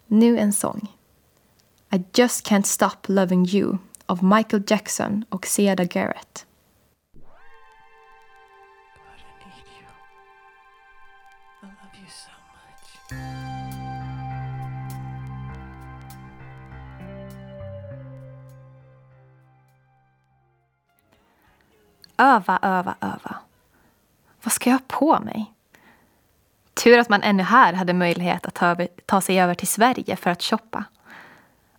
Nu 0.06 0.38
en 0.38 0.52
sång. 0.52 0.96
I 1.90 2.04
just 2.14 2.46
can't 2.46 2.66
stop 2.66 2.96
loving 3.06 3.46
you 3.48 3.78
av 4.06 4.24
Michael 4.24 4.62
Jackson 4.66 5.24
och 5.28 5.46
Seda 5.46 5.84
Garrett. 5.84 6.46
Öva, 22.22 22.58
öva, 22.62 22.94
öva. 23.00 23.36
Vad 24.42 24.52
ska 24.52 24.70
jag 24.70 24.78
ha 24.78 24.84
på 24.88 25.20
mig? 25.20 25.52
Tur 26.74 26.98
att 26.98 27.08
man 27.08 27.22
ännu 27.22 27.42
här 27.42 27.72
hade 27.72 27.92
möjlighet 27.92 28.46
att 28.46 28.54
ta, 28.54 28.66
över, 28.66 28.88
ta 29.06 29.20
sig 29.20 29.40
över 29.40 29.54
till 29.54 29.68
Sverige 29.68 30.16
för 30.16 30.30
att 30.30 30.42
shoppa. 30.42 30.84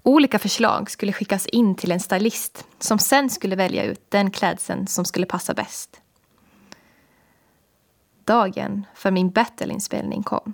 Olika 0.01 0.39
förslag 0.39 0.91
skulle 0.91 1.13
skickas 1.13 1.45
in 1.45 1.75
till 1.75 1.91
en 1.91 1.99
stylist 1.99 2.65
som 2.79 2.99
sen 2.99 3.29
skulle 3.29 3.55
välja 3.55 3.83
ut 3.83 4.11
den 4.11 4.31
klädseln 4.31 4.87
som 4.87 5.05
skulle 5.05 5.25
passa 5.25 5.53
bäst. 5.53 6.01
Dagen 8.23 8.85
för 8.93 9.11
min 9.11 9.29
battle-inspelning 9.29 10.23
kom. 10.23 10.53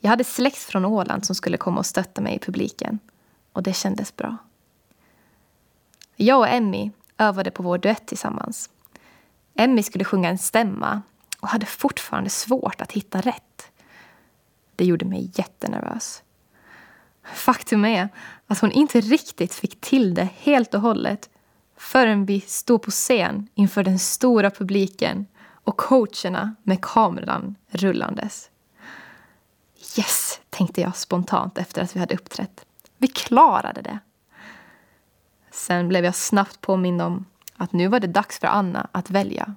Jag 0.00 0.10
hade 0.10 0.24
släkt 0.24 0.58
från 0.58 0.84
Åland 0.84 1.26
som 1.26 1.34
skulle 1.34 1.56
komma 1.56 1.78
och 1.78 1.86
stötta 1.86 2.20
mig 2.20 2.34
i 2.34 2.38
publiken 2.38 2.98
och 3.52 3.62
det 3.62 3.72
kändes 3.72 4.16
bra. 4.16 4.36
Jag 6.16 6.38
och 6.38 6.48
Emmy 6.48 6.90
övade 7.18 7.50
på 7.50 7.62
vår 7.62 7.78
duett 7.78 8.06
tillsammans. 8.06 8.70
Emmy 9.54 9.82
skulle 9.82 10.04
sjunga 10.04 10.28
en 10.28 10.38
stämma 10.38 11.02
och 11.40 11.48
hade 11.48 11.66
fortfarande 11.66 12.30
svårt 12.30 12.80
att 12.80 12.92
hitta 12.92 13.20
rätt. 13.20 13.70
Det 14.76 14.84
gjorde 14.84 15.04
mig 15.04 15.30
jättenervös. 15.34 16.22
Faktum 17.34 17.84
är 17.84 18.08
att 18.46 18.58
hon 18.58 18.72
inte 18.72 19.00
riktigt 19.00 19.54
fick 19.54 19.80
till 19.80 20.14
det 20.14 20.28
helt 20.38 20.74
och 20.74 20.80
hållet 20.80 21.30
förrän 21.76 22.26
vi 22.26 22.40
stod 22.40 22.82
på 22.82 22.90
scen 22.90 23.48
inför 23.54 23.84
den 23.84 23.98
stora 23.98 24.50
publiken 24.50 25.26
och 25.48 25.76
coacherna 25.76 26.54
med 26.62 26.80
kameran 26.82 27.54
rullandes. 27.68 28.50
Yes, 29.98 30.40
tänkte 30.50 30.80
jag 30.80 30.96
spontant 30.96 31.58
efter 31.58 31.82
att 31.82 31.96
vi 31.96 32.00
hade 32.00 32.14
uppträtt. 32.14 32.66
Vi 32.98 33.08
klarade 33.08 33.82
det. 33.82 33.98
Sen 35.56 35.88
blev 35.88 36.04
jag 36.04 36.14
snabbt 36.14 36.60
påmind 36.60 37.02
om 37.02 37.24
att 37.56 37.72
nu 37.72 37.88
var 37.88 38.00
det 38.00 38.06
dags 38.06 38.38
för 38.38 38.46
Anna 38.46 38.88
att 38.92 39.10
välja 39.10 39.54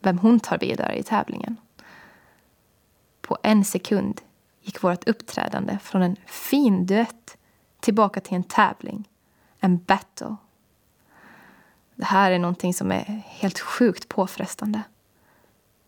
vem 0.00 0.18
hon 0.18 0.40
tar 0.40 0.58
vidare 0.58 0.98
i 0.98 1.02
tävlingen. 1.02 1.56
På 3.20 3.38
en 3.42 3.64
sekund 3.64 4.20
gick 4.62 4.82
vårt 4.82 5.08
uppträdande 5.08 5.78
från 5.82 6.02
en 6.02 6.16
fin 6.26 6.86
duett 6.86 7.36
tillbaka 7.80 8.20
till 8.20 8.34
en 8.34 8.42
tävling, 8.42 9.08
en 9.60 9.78
battle. 9.78 10.36
Det 11.94 12.04
här 12.04 12.30
är 12.30 12.38
någonting 12.38 12.74
som 12.74 12.92
är 12.92 13.22
helt 13.26 13.58
sjukt 13.58 14.08
påfrestande. 14.08 14.82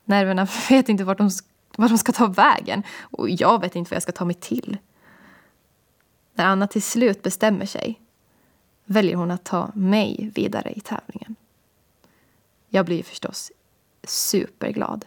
Nerverna 0.04 0.48
vet 0.68 0.88
inte 0.88 1.04
vart 1.04 1.18
de, 1.18 1.30
vart 1.76 1.90
de 1.90 1.98
ska 1.98 2.12
ta 2.12 2.26
vägen 2.26 2.82
och 3.00 3.30
jag 3.30 3.60
vet 3.60 3.76
inte 3.76 3.90
vad 3.90 3.96
jag 3.96 4.02
ska 4.02 4.12
ta 4.12 4.24
mig 4.24 4.36
till. 4.36 4.78
När 6.34 6.44
Anna 6.44 6.66
till 6.66 6.82
slut 6.82 7.22
bestämmer 7.22 7.66
sig 7.66 8.00
väljer 8.88 9.16
hon 9.16 9.30
att 9.30 9.44
ta 9.44 9.70
mig 9.74 10.30
vidare 10.34 10.72
i 10.72 10.80
tävlingen. 10.80 11.36
Jag 12.68 12.86
blir 12.86 13.02
förstås 13.02 13.52
superglad. 14.02 15.06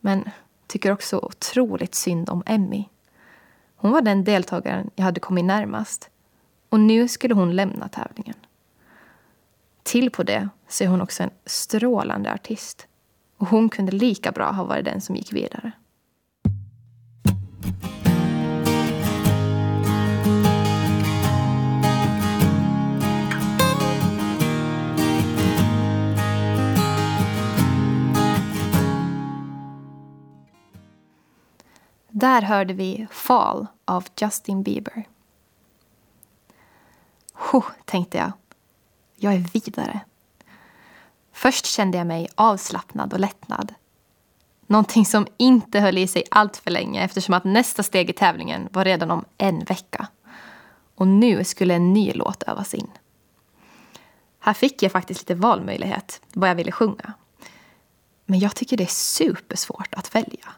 Men 0.00 0.30
tycker 0.66 0.92
också 0.92 1.18
otroligt 1.18 1.94
synd 1.94 2.30
om 2.30 2.42
Emmy. 2.46 2.84
Hon 3.76 3.90
var 3.90 4.00
den 4.00 4.24
deltagaren 4.24 4.90
jag 4.94 5.04
hade 5.04 5.20
kommit 5.20 5.44
närmast. 5.44 6.10
Och 6.68 6.80
nu 6.80 7.08
skulle 7.08 7.34
hon 7.34 7.56
lämna 7.56 7.88
tävlingen. 7.88 8.36
Till 9.82 10.10
på 10.10 10.22
det 10.22 10.48
så 10.68 10.84
är 10.84 10.88
hon 10.88 11.00
också 11.00 11.22
en 11.22 11.30
strålande 11.46 12.32
artist. 12.32 12.86
Och 13.36 13.46
hon 13.48 13.68
kunde 13.68 13.92
lika 13.92 14.32
bra 14.32 14.50
ha 14.50 14.64
varit 14.64 14.84
den 14.84 15.00
som 15.00 15.16
gick 15.16 15.32
vidare. 15.32 15.72
Där 32.22 32.42
hörde 32.42 32.74
vi 32.74 33.06
Fall 33.10 33.66
av 33.84 34.04
Justin 34.20 34.62
Bieber. 34.62 35.08
Ho, 37.32 37.62
tänkte 37.84 38.18
jag. 38.18 38.32
Jag 39.16 39.34
är 39.34 39.38
vidare. 39.52 40.00
Först 41.32 41.66
kände 41.66 41.98
jag 41.98 42.06
mig 42.06 42.28
avslappnad 42.34 43.12
och 43.12 43.20
lättnad. 43.20 43.74
Någonting 44.66 45.06
som 45.06 45.26
inte 45.36 45.80
höll 45.80 45.98
i 45.98 46.06
sig 46.06 46.24
allt 46.30 46.56
för 46.56 46.70
länge 46.70 47.04
eftersom 47.04 47.34
att 47.34 47.44
nästa 47.44 47.82
steg 47.82 48.10
i 48.10 48.12
tävlingen 48.12 48.68
var 48.72 48.84
redan 48.84 49.10
om 49.10 49.24
en 49.38 49.64
vecka. 49.64 50.08
Och 50.94 51.06
nu 51.06 51.44
skulle 51.44 51.74
en 51.74 51.92
ny 51.92 52.12
låt 52.12 52.42
övas 52.42 52.74
in. 52.74 52.90
Här 54.38 54.54
fick 54.54 54.82
jag 54.82 54.92
faktiskt 54.92 55.20
lite 55.20 55.34
valmöjlighet 55.34 56.20
vad 56.32 56.50
jag 56.50 56.54
ville 56.54 56.72
sjunga. 56.72 57.12
Men 58.24 58.38
jag 58.38 58.56
tycker 58.56 58.76
det 58.76 58.84
är 58.84 58.86
supersvårt 58.86 59.94
att 59.94 60.14
välja. 60.14 60.54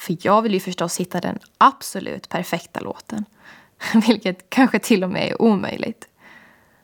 För 0.00 0.16
jag 0.20 0.42
vill 0.42 0.54
ju 0.54 0.60
förstås 0.60 1.00
hitta 1.00 1.20
den 1.20 1.38
absolut 1.58 2.28
perfekta 2.28 2.80
låten. 2.80 3.24
Vilket 4.06 4.50
kanske 4.50 4.78
till 4.78 5.04
och 5.04 5.10
med 5.10 5.28
är 5.28 5.42
omöjligt. 5.42 6.08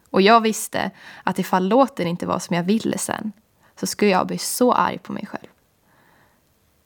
Och 0.09 0.21
jag 0.21 0.41
visste 0.41 0.91
att 1.23 1.39
ifall 1.39 1.67
låten 1.67 2.07
inte 2.07 2.25
var 2.25 2.39
som 2.39 2.55
jag 2.55 2.63
ville 2.63 2.97
sen 2.97 3.31
så 3.79 3.87
skulle 3.87 4.11
jag 4.11 4.27
bli 4.27 4.37
så 4.37 4.73
arg 4.73 4.97
på 4.97 5.13
mig 5.13 5.25
själv. 5.25 5.47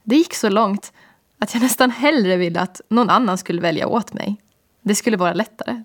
Det 0.04 0.16
gick 0.16 0.34
så 0.34 0.50
långt 0.50 0.94
att 1.40 1.54
jag 1.54 1.64
nästan 1.64 1.92
hellre 1.92 2.38
ville 2.38 2.60
att 2.60 2.82
någon 2.90 3.10
annan 3.10 3.38
skulle 3.38 3.62
välja 3.62 3.88
åt 3.88 4.14
mig. 4.14 4.42
Det 4.82 4.96
skulle 4.96 5.18
vara 5.18 5.34
lättare. 5.34 5.84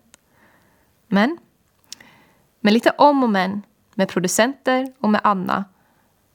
Men 1.06 1.38
med 2.60 2.72
lite 2.72 2.90
om 2.90 3.22
och 3.22 3.30
men, 3.30 3.62
med 3.94 4.08
producenter 4.08 4.92
och 5.00 5.10
med 5.10 5.20
Anna 5.24 5.64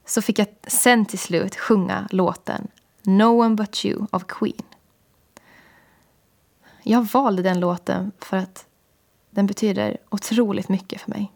så 0.05 0.21
fick 0.21 0.39
jag 0.39 0.47
sen 0.67 1.05
till 1.05 1.19
slut 1.19 1.55
sjunga 1.55 2.07
låten 2.11 2.67
No 3.03 3.45
one 3.45 3.55
but 3.55 3.85
you 3.85 4.07
av 4.11 4.19
Queen. 4.19 4.63
Jag 6.83 7.01
valde 7.01 7.41
den 7.41 7.59
låten 7.59 8.11
för 8.19 8.37
att 8.37 8.65
den 9.29 9.45
betyder 9.45 9.97
otroligt 10.09 10.69
mycket 10.69 11.01
för 11.01 11.09
mig. 11.09 11.31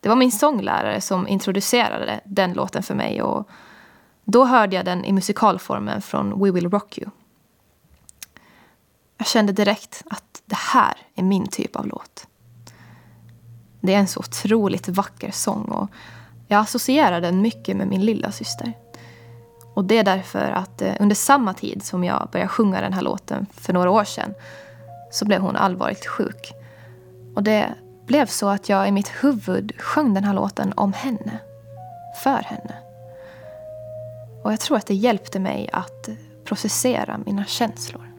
Det 0.00 0.08
var 0.08 0.16
min 0.16 0.32
sånglärare 0.32 1.00
som 1.00 1.28
introducerade 1.28 2.20
den 2.24 2.52
låten 2.52 2.82
för 2.82 2.94
mig 2.94 3.22
och 3.22 3.48
då 4.24 4.44
hörde 4.44 4.76
jag 4.76 4.84
den 4.84 5.04
i 5.04 5.12
musikalformen 5.12 6.02
från 6.02 6.44
We 6.44 6.50
Will 6.50 6.70
Rock 6.70 6.98
You. 6.98 7.10
Jag 9.16 9.26
kände 9.26 9.52
direkt 9.52 10.02
att 10.10 10.42
det 10.46 10.56
här 10.56 10.96
är 11.14 11.22
min 11.22 11.46
typ 11.46 11.76
av 11.76 11.86
låt. 11.86 12.26
Det 13.80 13.94
är 13.94 13.98
en 13.98 14.08
så 14.08 14.20
otroligt 14.20 14.88
vacker 14.88 15.30
sång 15.30 15.64
och 15.64 15.90
jag 16.48 16.60
associerar 16.60 17.20
den 17.20 17.42
mycket 17.42 17.76
med 17.76 17.88
min 17.88 18.04
lilla 18.04 18.32
syster. 18.32 18.72
Och 19.80 19.86
det 19.86 19.98
är 19.98 20.04
därför 20.04 20.50
att 20.50 20.82
eh, 20.82 20.92
under 21.00 21.16
samma 21.16 21.54
tid 21.54 21.82
som 21.82 22.04
jag 22.04 22.28
började 22.32 22.48
sjunga 22.48 22.80
den 22.80 22.92
här 22.92 23.02
låten 23.02 23.46
för 23.52 23.72
några 23.72 23.90
år 23.90 24.04
sedan 24.04 24.34
så 25.10 25.24
blev 25.24 25.40
hon 25.40 25.56
allvarligt 25.56 26.06
sjuk. 26.06 26.52
Och 27.34 27.42
det 27.42 27.74
blev 28.06 28.26
så 28.26 28.48
att 28.48 28.68
jag 28.68 28.88
i 28.88 28.92
mitt 28.92 29.08
huvud 29.08 29.72
sjöng 29.78 30.14
den 30.14 30.24
här 30.24 30.34
låten 30.34 30.72
om 30.76 30.92
henne. 30.92 31.38
För 32.22 32.42
henne. 32.42 32.74
Och 34.44 34.52
jag 34.52 34.60
tror 34.60 34.76
att 34.76 34.86
det 34.86 34.94
hjälpte 34.94 35.38
mig 35.38 35.70
att 35.72 36.08
eh, 36.08 36.14
processera 36.44 37.18
mina 37.26 37.44
känslor. 37.44 38.09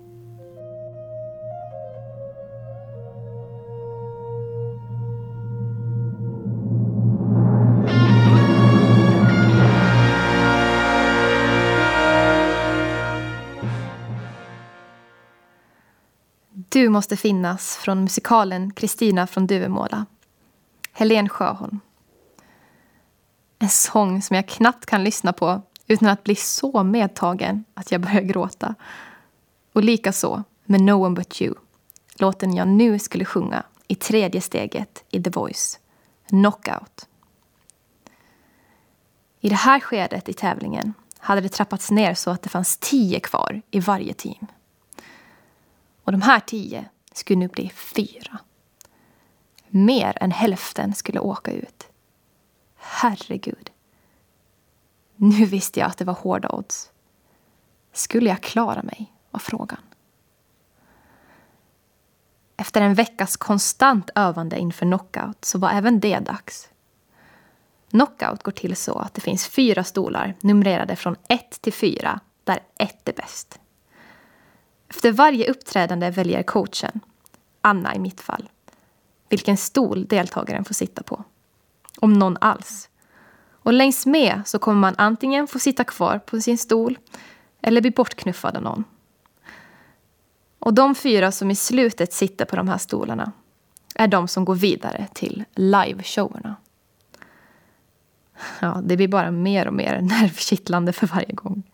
Du 16.81 16.89
måste 16.89 17.17
finnas 17.17 17.77
från 17.77 18.01
musikalen 18.01 18.73
Kristina 18.73 19.27
från 19.27 19.47
Duvemåla. 19.47 20.05
Helen 20.91 21.29
Sjöholm. 21.29 21.79
En 23.59 23.69
sång 23.69 24.21
som 24.21 24.35
jag 24.35 24.47
knappt 24.47 24.85
kan 24.85 25.03
lyssna 25.03 25.33
på 25.33 25.61
utan 25.88 26.07
att 26.07 26.23
bli 26.23 26.35
så 26.35 26.83
medtagen 26.83 27.63
att 27.73 27.91
jag 27.91 28.01
börjar 28.01 28.21
gråta. 28.21 28.75
Och 29.73 29.83
likaså 29.83 30.43
med 30.65 30.81
No 30.81 30.91
one 30.91 31.15
but 31.15 31.41
you, 31.41 31.55
låten 32.13 32.53
jag 32.53 32.67
nu 32.67 33.00
skulle 33.00 33.25
sjunga 33.25 33.63
i 33.88 33.95
tredje 33.95 34.41
steget 34.41 35.03
i 35.09 35.23
The 35.23 35.29
Voice, 35.29 35.79
Knockout. 36.27 37.07
I 39.39 39.50
det 39.50 39.55
här 39.55 39.79
skedet 39.79 40.29
i 40.29 40.33
tävlingen 40.33 40.93
hade 41.17 41.41
det 41.41 41.50
trappats 41.50 41.91
ner 41.91 42.13
så 42.13 42.31
att 42.31 42.41
det 42.41 42.50
fanns 42.50 42.77
tio 42.77 43.19
kvar 43.19 43.61
i 43.71 43.79
varje 43.79 44.13
team. 44.13 44.47
Och 46.03 46.11
de 46.11 46.22
här 46.22 46.40
tio 46.40 46.90
skulle 47.14 47.40
nu 47.40 47.48
bli 47.48 47.70
fyra. 47.70 48.40
Mer 49.68 50.18
än 50.22 50.31
hälften 50.31 50.94
skulle 50.94 51.20
åka 51.20 51.51
ut. 51.51 51.87
Herregud. 52.75 53.72
Nu 55.16 55.46
visste 55.46 55.79
jag 55.79 55.87
att 55.87 55.98
det 55.98 56.05
var 56.05 56.14
hårda 56.14 56.50
odds. 56.50 56.92
Skulle 57.94 58.29
jag 58.29 58.42
klara 58.42 58.83
mig, 58.83 59.14
var 59.31 59.40
frågan. 59.40 59.79
Efter 62.57 62.81
en 62.81 62.94
veckas 62.94 63.37
konstant 63.37 64.09
övande 64.16 64.59
inför 64.59 64.85
knockout 64.85 65.46
så 65.46 65.59
var 65.59 65.70
även 65.70 66.00
det 66.00 66.20
dags. 66.20 66.70
Knockout 67.90 68.44
går 68.44 68.51
till 68.51 68.75
så 68.75 69.00
att 69.00 69.14
det 69.14 69.22
finns 69.22 69.48
fyra 69.48 69.83
stolar 69.83 70.35
numrerade 70.42 70.96
från 70.96 71.16
1 71.27 71.61
till 71.61 71.74
4, 71.74 72.20
där 72.44 72.59
1 72.77 73.09
är 73.09 73.14
bäst. 73.14 73.60
Efter 74.93 75.11
varje 75.11 75.49
uppträdande 75.51 76.09
väljer 76.09 76.43
coachen, 76.43 76.99
Anna 77.61 77.95
i 77.95 77.99
mitt 77.99 78.21
fall, 78.21 78.49
vilken 79.29 79.57
stol 79.57 80.05
deltagaren 80.05 80.65
får 80.65 80.73
sitta 80.73 81.03
på. 81.03 81.23
Om 81.99 82.13
någon 82.13 82.37
alls. 82.41 82.89
Och 83.51 83.73
längs 83.73 84.05
med 84.05 84.41
så 84.45 84.59
kommer 84.59 84.79
man 84.79 84.95
antingen 84.97 85.47
få 85.47 85.59
sitta 85.59 85.83
kvar 85.83 86.19
på 86.19 86.41
sin 86.41 86.57
stol 86.57 86.97
eller 87.61 87.81
bli 87.81 87.91
bortknuffad 87.91 88.57
av 88.57 88.63
någon. 88.63 88.83
Och 90.59 90.73
de 90.73 90.95
fyra 90.95 91.31
som 91.31 91.51
i 91.51 91.55
slutet 91.55 92.13
sitter 92.13 92.45
på 92.45 92.55
de 92.55 92.67
här 92.67 92.77
stolarna 92.77 93.31
är 93.95 94.07
de 94.07 94.27
som 94.27 94.45
går 94.45 94.55
vidare 94.55 95.07
till 95.13 95.43
liveshowerna. 95.55 96.55
Ja, 98.59 98.81
det 98.83 98.97
blir 98.97 99.07
bara 99.07 99.31
mer 99.31 99.67
och 99.67 99.73
mer 99.73 100.01
nervkittlande 100.01 100.93
för 100.93 101.07
varje 101.07 101.33
gång. 101.33 101.71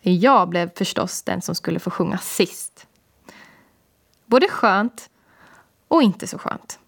Jag 0.00 0.48
blev 0.48 0.70
förstås 0.74 1.22
den 1.22 1.42
som 1.42 1.54
skulle 1.54 1.78
få 1.78 1.90
sjunga 1.90 2.18
sist. 2.18 2.86
Både 4.26 4.48
skönt 4.48 5.10
och 5.88 6.02
inte 6.02 6.26
så 6.26 6.38
skönt. 6.38 6.78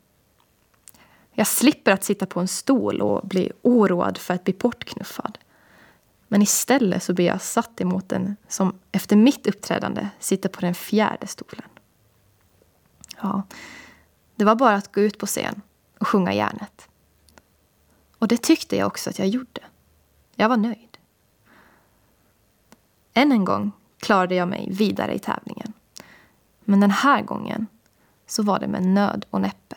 Jag 1.33 1.47
slipper 1.47 1.93
att 1.93 2.05
sitta 2.05 2.27
på 2.27 2.41
en 2.41 2.49
stol 2.49 3.01
och 3.01 3.27
bli 3.27 3.53
oroad 3.63 4.19
för 4.19 4.35
att 4.35 4.45
bli 4.45 4.55
bortknuffad. 4.55 5.39
Men 6.29 6.43
istället 6.43 7.03
så 7.03 7.15
blir 7.15 7.27
jag 7.27 7.43
satt 7.43 7.81
emot 7.81 8.09
den 8.09 8.37
som 8.49 8.79
efter 8.93 9.17
mitt 9.17 9.47
uppträdande 9.47 10.09
sitter 10.19 10.49
på 10.49 10.61
den 10.61 10.75
fjärde 10.75 11.27
stolen. 11.27 11.69
Ja, 13.23 13.43
det 14.35 14.45
var 14.45 14.55
bara 14.55 14.75
att 14.75 14.93
gå 14.93 15.01
ut 15.01 15.19
på 15.19 15.27
scen 15.27 15.63
och 15.99 16.09
sjunga 16.09 16.33
järnet. 16.35 16.89
Och 18.19 18.29
det 18.29 18.43
tyckte 18.43 18.77
jag 18.77 18.87
också 18.87 19.11
att 19.11 19.19
jag 19.19 19.29
gjorde. 19.29 19.61
Jag 20.35 20.49
var 20.49 20.57
nöjd. 20.57 20.92
Än 23.15 23.33
en 23.33 23.45
gång 23.45 23.73
klarade 24.01 24.35
jag 24.35 24.49
mig 24.49 24.69
vidare 24.71 25.15
i 25.15 25.19
tävlingen. 25.19 25.73
Men 26.61 26.81
den 26.81 26.91
här 26.91 27.23
gången 27.23 27.67
så 28.27 28.43
var 28.43 28.59
det 28.59 28.69
med 28.69 28.83
nöd 28.83 29.27
och 29.31 29.41
näppe. 29.41 29.77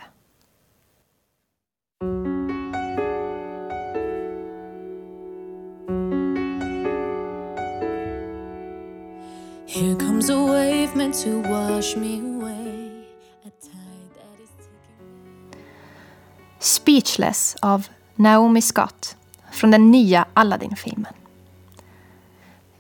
Speechless 16.59 17.55
av 17.61 17.87
Naomi 18.15 18.61
Scott 18.61 19.17
från 19.51 19.71
den 19.71 19.91
nya 19.91 20.25
Aladdin-filmen. 20.33 21.13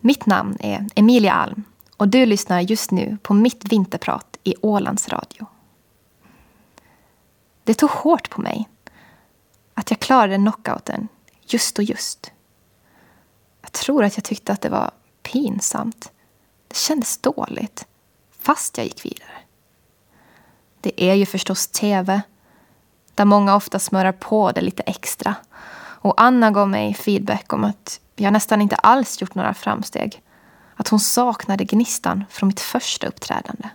Mitt 0.05 0.25
namn 0.25 0.57
är 0.59 0.87
Emilia 0.95 1.33
Alm 1.33 1.63
och 1.97 2.07
du 2.07 2.25
lyssnar 2.25 2.61
just 2.61 2.91
nu 2.91 3.17
på 3.21 3.33
mitt 3.33 3.71
vinterprat 3.71 4.37
i 4.43 4.55
Ålands 4.61 5.09
Radio. 5.09 5.45
Det 7.63 7.73
tog 7.73 7.89
hårt 7.89 8.29
på 8.29 8.41
mig 8.41 8.69
att 9.73 9.89
jag 9.89 9.99
klarade 9.99 10.35
knockouten 10.35 11.07
just 11.41 11.77
och 11.77 11.83
just. 11.83 12.31
Jag 13.61 13.71
tror 13.71 14.03
att 14.03 14.17
jag 14.17 14.23
tyckte 14.23 14.51
att 14.51 14.61
det 14.61 14.69
var 14.69 14.91
pinsamt. 15.23 16.11
Det 16.67 16.77
kändes 16.77 17.17
dåligt, 17.17 17.87
fast 18.39 18.77
jag 18.77 18.85
gick 18.87 19.05
vidare. 19.05 19.37
Det 20.81 21.03
är 21.03 21.13
ju 21.13 21.25
förstås 21.25 21.67
tv, 21.67 22.21
där 23.15 23.25
många 23.25 23.55
ofta 23.55 23.79
smörar 23.79 24.11
på 24.11 24.51
det 24.51 24.61
lite 24.61 24.83
extra. 24.83 25.35
Och 25.77 26.21
Anna 26.21 26.51
gav 26.51 26.69
mig 26.69 26.93
feedback 26.93 27.53
om 27.53 27.63
att 27.63 27.99
jag 28.15 28.33
nästan 28.33 28.61
inte 28.61 28.75
alls 28.75 29.21
gjort 29.21 29.35
några 29.35 29.53
framsteg. 29.53 30.21
Att 30.75 30.87
hon 30.87 30.99
saknade 30.99 31.63
gnistan 31.63 32.23
från 32.29 32.47
mitt 32.47 32.59
första 32.59 33.07
uppträdande. 33.07 33.69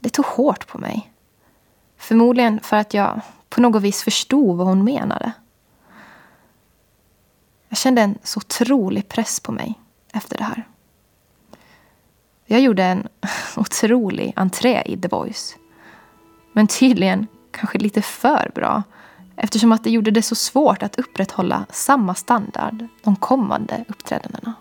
Det 0.00 0.08
tog 0.08 0.24
hårt 0.24 0.66
på 0.66 0.78
mig. 0.78 1.12
Förmodligen 1.96 2.60
för 2.60 2.76
att 2.76 2.94
jag 2.94 3.20
på 3.48 3.60
något 3.60 3.82
vis 3.82 4.02
förstod 4.02 4.56
vad 4.56 4.66
hon 4.66 4.84
menade. 4.84 5.32
Jag 7.68 7.78
kände 7.78 8.02
en 8.02 8.18
så 8.22 8.38
otrolig 8.38 9.08
press 9.08 9.40
på 9.40 9.52
mig 9.52 9.74
efter 10.12 10.38
det 10.38 10.44
här. 10.44 10.68
Jag 12.44 12.60
gjorde 12.60 12.84
en 12.84 13.08
otrolig 13.56 14.32
entré 14.36 14.82
i 14.86 14.96
The 15.00 15.08
Voice. 15.08 15.56
Men 16.52 16.66
tydligen 16.66 17.26
kanske 17.50 17.78
lite 17.78 18.02
för 18.02 18.50
bra 18.54 18.82
eftersom 19.36 19.72
att 19.72 19.84
det 19.84 19.90
gjorde 19.90 20.10
det 20.10 20.22
så 20.22 20.34
svårt 20.34 20.82
att 20.82 20.98
upprätthålla 20.98 21.66
samma 21.70 22.14
standard 22.14 22.86
de 23.02 23.16
kommande 23.16 23.84
uppträdandena. 23.88 24.54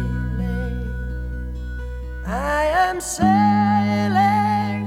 I 2.25 2.89
am 2.89 3.01
sailing 3.01 4.85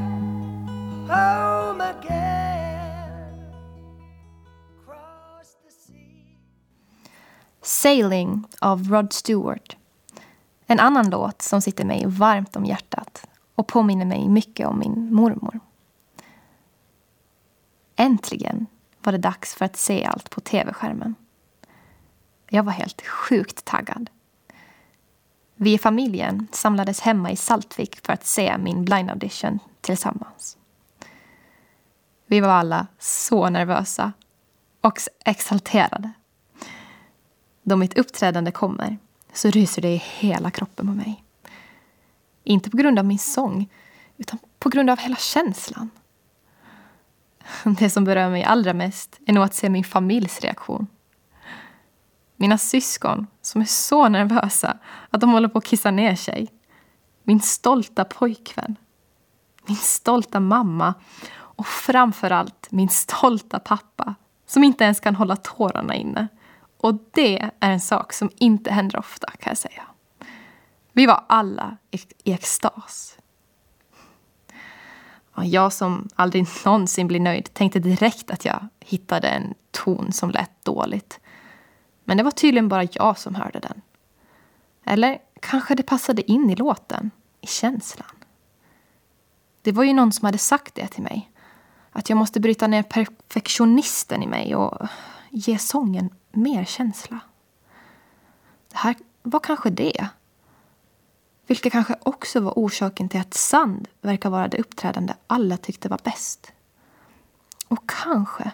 home 1.08 1.84
again 1.84 2.38
Sailing 7.62 8.44
av 8.60 8.88
Rod 8.88 9.12
Stewart. 9.12 9.76
En 10.66 10.80
annan 10.80 11.10
låt 11.10 11.42
som 11.42 11.60
sitter 11.60 11.84
mig 11.84 12.04
varmt 12.06 12.56
om 12.56 12.64
hjärtat 12.64 13.27
och 13.58 13.66
påminner 13.66 14.04
mig 14.04 14.28
mycket 14.28 14.66
om 14.66 14.78
min 14.78 15.14
mormor. 15.14 15.60
Äntligen 17.96 18.66
var 19.02 19.12
det 19.12 19.18
dags 19.18 19.54
för 19.54 19.64
att 19.64 19.76
se 19.76 20.04
allt 20.04 20.30
på 20.30 20.40
tv-skärmen. 20.40 21.14
Jag 22.48 22.62
var 22.62 22.72
helt 22.72 23.06
sjukt 23.06 23.64
taggad. 23.64 24.10
Vi 25.54 25.72
i 25.72 25.78
familjen 25.78 26.46
samlades 26.52 27.00
hemma 27.00 27.30
i 27.30 27.36
Saltvik 27.36 28.06
för 28.06 28.12
att 28.12 28.26
se 28.26 28.58
min 28.58 28.84
blind 28.84 29.10
audition 29.10 29.58
tillsammans. 29.80 30.56
Vi 32.26 32.40
var 32.40 32.48
alla 32.48 32.86
så 32.98 33.50
nervösa 33.50 34.12
och 34.80 34.98
exalterade. 35.24 36.12
Då 37.62 37.76
mitt 37.76 37.98
uppträdande 37.98 38.50
kommer 38.50 38.98
så 39.32 39.50
ryser 39.50 39.82
det 39.82 39.94
i 39.94 40.02
hela 40.18 40.50
kroppen 40.50 40.86
på 40.86 40.92
mig. 40.92 41.24
Inte 42.48 42.70
på 42.70 42.76
grund 42.76 42.98
av 42.98 43.04
min 43.04 43.18
sång, 43.18 43.68
utan 44.16 44.38
på 44.58 44.68
grund 44.68 44.90
av 44.90 44.98
hela 44.98 45.16
känslan. 45.16 45.90
Det 47.64 47.90
som 47.90 48.04
berör 48.04 48.30
mig 48.30 48.44
allra 48.44 48.74
mest 48.74 49.20
är 49.26 49.32
nog 49.32 49.44
att 49.44 49.54
se 49.54 49.68
min 49.68 49.84
familjs 49.84 50.40
reaktion. 50.40 50.86
Mina 52.36 52.58
syskon 52.58 53.26
som 53.42 53.60
är 53.60 53.64
så 53.64 54.08
nervösa 54.08 54.78
att 55.10 55.20
de 55.20 55.30
håller 55.30 55.48
på 55.48 55.58
att 55.58 55.64
kissa 55.64 55.90
ner 55.90 56.16
sig. 56.16 56.48
Min 57.22 57.40
stolta 57.40 58.04
pojkvän. 58.04 58.76
Min 59.66 59.76
stolta 59.76 60.40
mamma. 60.40 60.94
Och 61.30 61.66
framför 61.66 62.30
allt 62.30 62.66
min 62.70 62.88
stolta 62.88 63.58
pappa 63.58 64.14
som 64.46 64.64
inte 64.64 64.84
ens 64.84 65.00
kan 65.00 65.14
hålla 65.14 65.36
tårarna 65.36 65.94
inne. 65.94 66.28
Och 66.76 66.94
det 67.10 67.38
är 67.38 67.52
en 67.60 67.80
sak 67.80 68.12
som 68.12 68.30
inte 68.36 68.70
händer 68.70 68.98
ofta 68.98 69.30
kan 69.30 69.50
jag 69.50 69.58
säga. 69.58 69.82
Vi 70.98 71.06
var 71.06 71.24
alla 71.26 71.76
i 72.24 72.32
extas. 72.32 73.18
Jag 75.42 75.72
som 75.72 76.08
aldrig 76.14 76.46
någonsin 76.64 77.06
blir 77.06 77.20
nöjd 77.20 77.54
tänkte 77.54 77.78
direkt 77.78 78.30
att 78.30 78.44
jag 78.44 78.68
hittade 78.80 79.28
en 79.28 79.54
ton 79.70 80.12
som 80.12 80.30
lät 80.30 80.64
dåligt. 80.64 81.20
Men 82.04 82.16
det 82.16 82.22
var 82.22 82.30
tydligen 82.30 82.68
bara 82.68 82.84
jag 82.92 83.18
som 83.18 83.34
hörde 83.34 83.58
den. 83.58 83.82
Eller 84.84 85.18
kanske 85.40 85.74
det 85.74 85.82
passade 85.82 86.30
in 86.30 86.50
i 86.50 86.56
låten, 86.56 87.10
i 87.40 87.46
känslan. 87.46 88.16
Det 89.62 89.72
var 89.72 89.84
ju 89.84 89.92
någon 89.92 90.12
som 90.12 90.26
hade 90.26 90.38
sagt 90.38 90.74
det 90.74 90.86
till 90.86 91.02
mig. 91.02 91.30
Att 91.90 92.08
jag 92.08 92.16
måste 92.16 92.40
bryta 92.40 92.66
ner 92.66 92.82
perfektionisten 92.82 94.22
i 94.22 94.26
mig 94.26 94.54
och 94.54 94.88
ge 95.30 95.58
sången 95.58 96.10
mer 96.32 96.64
känsla. 96.64 97.20
Det 98.68 98.76
här 98.76 98.96
var 99.22 99.40
kanske 99.40 99.70
det. 99.70 100.08
Vilket 101.48 101.72
kanske 101.72 101.96
också 102.02 102.40
var 102.40 102.52
orsaken 102.56 103.08
till 103.08 103.20
att 103.20 103.34
Sand 103.34 103.88
verkar 104.00 104.30
vara 104.30 104.48
det 104.48 104.58
uppträdande 104.58 105.14
alla 105.26 105.56
tyckte 105.56 105.88
var 105.88 106.00
bäst. 106.04 106.52
Och 107.68 107.90
kanske 108.02 108.50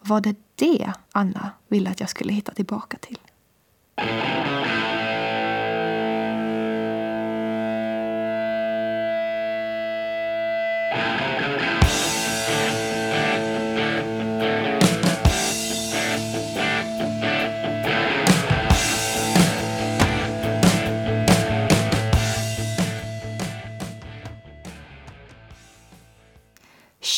var 0.00 0.20
det 0.20 0.36
det 0.54 0.92
Anna 1.12 1.50
ville 1.68 1.90
att 1.90 2.00
jag 2.00 2.08
skulle 2.08 2.32
hitta 2.32 2.54
tillbaka 2.54 2.96
till. 2.98 3.18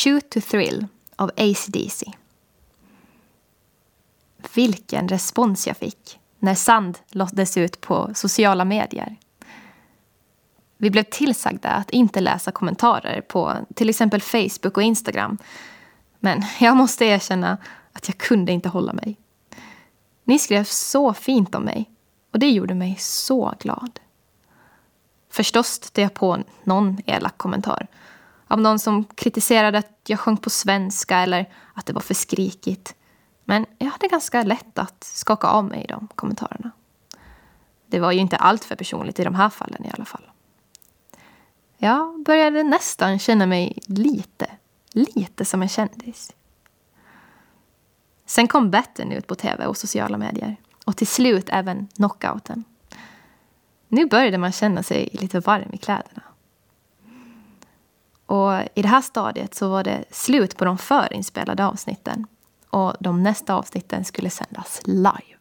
Shoot 0.05 0.31
to 0.31 0.41
Thrill 0.41 0.87
av 1.17 1.31
ACDC. 1.37 2.13
Vilken 4.55 5.09
respons 5.09 5.67
jag 5.67 5.77
fick 5.77 6.21
när 6.39 6.55
Sand 6.55 6.99
lades 7.11 7.57
ut 7.57 7.81
på 7.81 8.11
sociala 8.15 8.65
medier. 8.65 9.17
Vi 10.77 10.91
blev 10.91 11.03
tillsagda 11.03 11.69
att 11.69 11.91
inte 11.91 12.21
läsa 12.21 12.53
kommentarer 12.53 13.21
på 13.21 13.57
till 13.75 13.89
exempel 13.89 14.21
Facebook 14.21 14.77
och 14.77 14.83
Instagram. 14.83 15.39
Men 16.21 16.45
jag 16.61 16.77
måste 16.77 17.05
erkänna 17.05 17.59
att 17.93 18.09
jag 18.09 18.19
kunde 18.19 18.53
inte 18.53 18.69
hålla 18.69 18.93
mig. 18.93 19.17
Ni 20.25 20.39
skrev 20.39 20.65
så 20.65 21.15
fint 21.15 21.55
om 21.55 21.63
mig 21.63 21.91
och 22.33 22.39
det 22.39 22.51
gjorde 22.51 22.75
mig 22.75 22.97
så 22.99 23.55
glad. 23.61 24.01
Förstås 25.31 25.67
stötte 25.67 26.03
jag 26.03 26.15
på 26.15 26.39
någon 26.65 26.99
elak 27.07 27.39
kommentar 27.39 27.87
av 28.53 28.61
någon 28.61 28.79
som 28.79 29.05
kritiserade 29.05 29.79
att 29.79 30.01
jag 30.07 30.21
sjöng 30.21 30.37
på 30.37 30.51
svenska 30.51 31.19
eller 31.19 31.53
att 31.75 31.87
det 31.87 31.93
var 31.93 32.01
för 32.01 32.15
skrikigt. 32.15 32.95
Men 33.45 33.67
jag 33.79 33.87
hade 33.87 34.09
ganska 34.09 34.43
lätt 34.43 34.79
att 34.79 35.05
skaka 35.05 35.47
av 35.47 35.65
mig 35.65 35.87
de 35.89 36.09
kommentarerna. 36.15 36.71
Det 37.87 38.01
var 38.01 38.13
ju 38.13 38.19
inte 38.19 38.37
allt 38.37 38.65
för 38.65 38.77
personligt 38.77 39.21
i 39.21 39.25
de 39.25 39.35
här 39.35 39.49
fallen 39.49 39.85
i 39.85 39.91
alla 39.95 40.05
fall. 40.05 40.31
Jag 41.77 42.23
började 42.23 42.63
nästan 42.63 43.19
känna 43.19 43.47
mig 43.47 43.79
lite, 43.87 44.47
lite 44.91 45.45
som 45.45 45.63
en 45.63 45.69
kändis. 45.69 46.33
Sen 48.27 48.49
kom 48.49 48.71
Betten 48.71 49.13
ut 49.13 49.27
på 49.27 49.35
tv 49.35 49.67
och 49.67 49.77
sociala 49.77 50.19
medier. 50.19 50.57
Och 50.85 50.97
till 50.97 51.07
slut 51.07 51.49
även 51.49 51.89
knockouten. 51.97 52.65
Nu 53.89 54.07
började 54.07 54.39
man 54.39 54.53
känna 54.53 54.83
sig 54.83 55.09
lite 55.13 55.41
varm 55.41 55.71
i 55.73 55.79
kläderna. 55.79 56.23
Och 58.33 58.63
I 58.75 58.83
det 58.83 58.89
här 58.89 59.01
stadiet 59.01 59.55
så 59.55 59.69
var 59.69 59.85
det 59.85 60.05
slut 60.11 60.57
på 60.57 60.65
de 60.65 60.79
förinspelade 60.79 61.67
avsnitten. 61.67 62.27
Och 62.71 62.95
de 63.01 63.23
nästa 63.23 63.55
avsnitten 63.55 64.05
skulle 64.05 64.31
sändas 64.31 64.81
live. 64.85 65.39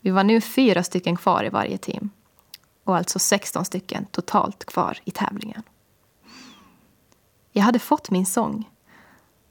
Vi 0.00 0.10
var 0.10 0.24
nu 0.24 0.40
fyra 0.40 0.82
stycken 0.82 1.16
kvar 1.16 1.44
i 1.44 1.48
varje 1.48 1.78
team. 1.78 2.10
Och 2.84 2.96
alltså 2.96 3.18
16 3.18 3.64
stycken 3.64 4.04
totalt 4.04 4.64
kvar 4.64 4.98
i 5.04 5.10
tävlingen. 5.10 5.62
Jag 7.52 7.62
hade 7.62 7.78
fått 7.78 8.10
min 8.10 8.26
sång. 8.26 8.70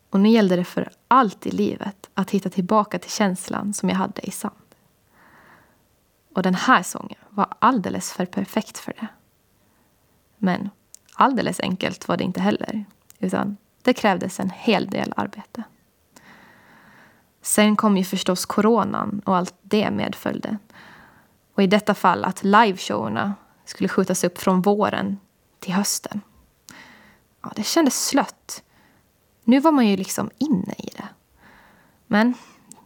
Och 0.09 0.19
nu 0.19 0.29
gällde 0.29 0.55
det 0.55 0.65
för 0.65 0.91
allt 1.07 1.45
i 1.45 1.51
livet 1.51 2.09
att 2.13 2.31
hitta 2.31 2.49
tillbaka 2.49 2.99
till 2.99 3.11
känslan 3.11 3.73
som 3.73 3.89
jag 3.89 3.95
hade 3.95 4.21
i 4.21 4.31
sand. 4.31 4.75
Och 6.35 6.43
den 6.43 6.55
här 6.55 6.83
sången 6.83 7.19
var 7.29 7.47
alldeles 7.59 8.13
för 8.13 8.25
perfekt 8.25 8.77
för 8.77 8.93
det. 8.93 9.07
Men 10.37 10.69
alldeles 11.13 11.59
enkelt 11.59 12.07
var 12.07 12.17
det 12.17 12.23
inte 12.23 12.41
heller. 12.41 12.85
Utan 13.19 13.57
det 13.81 13.93
krävdes 13.93 14.39
en 14.39 14.49
hel 14.49 14.87
del 14.87 15.13
arbete. 15.17 15.63
Sen 17.41 17.75
kom 17.75 17.97
ju 17.97 18.03
förstås 18.03 18.45
coronan 18.45 19.21
och 19.25 19.37
allt 19.37 19.55
det 19.61 19.91
medföljde. 19.91 20.57
Och 21.53 21.63
i 21.63 21.67
detta 21.67 21.93
fall 21.93 22.25
att 22.25 22.43
liveshowerna 22.43 23.33
skulle 23.65 23.89
skjutas 23.89 24.23
upp 24.23 24.37
från 24.37 24.61
våren 24.61 25.19
till 25.59 25.73
hösten. 25.73 26.21
Ja, 27.41 27.51
det 27.55 27.63
kändes 27.63 28.05
slött. 28.05 28.63
Nu 29.43 29.59
var 29.59 29.71
man 29.71 29.87
ju 29.87 29.97
liksom 29.97 30.29
inne 30.37 30.73
i 30.77 30.89
det. 30.95 31.07
Men 32.07 32.33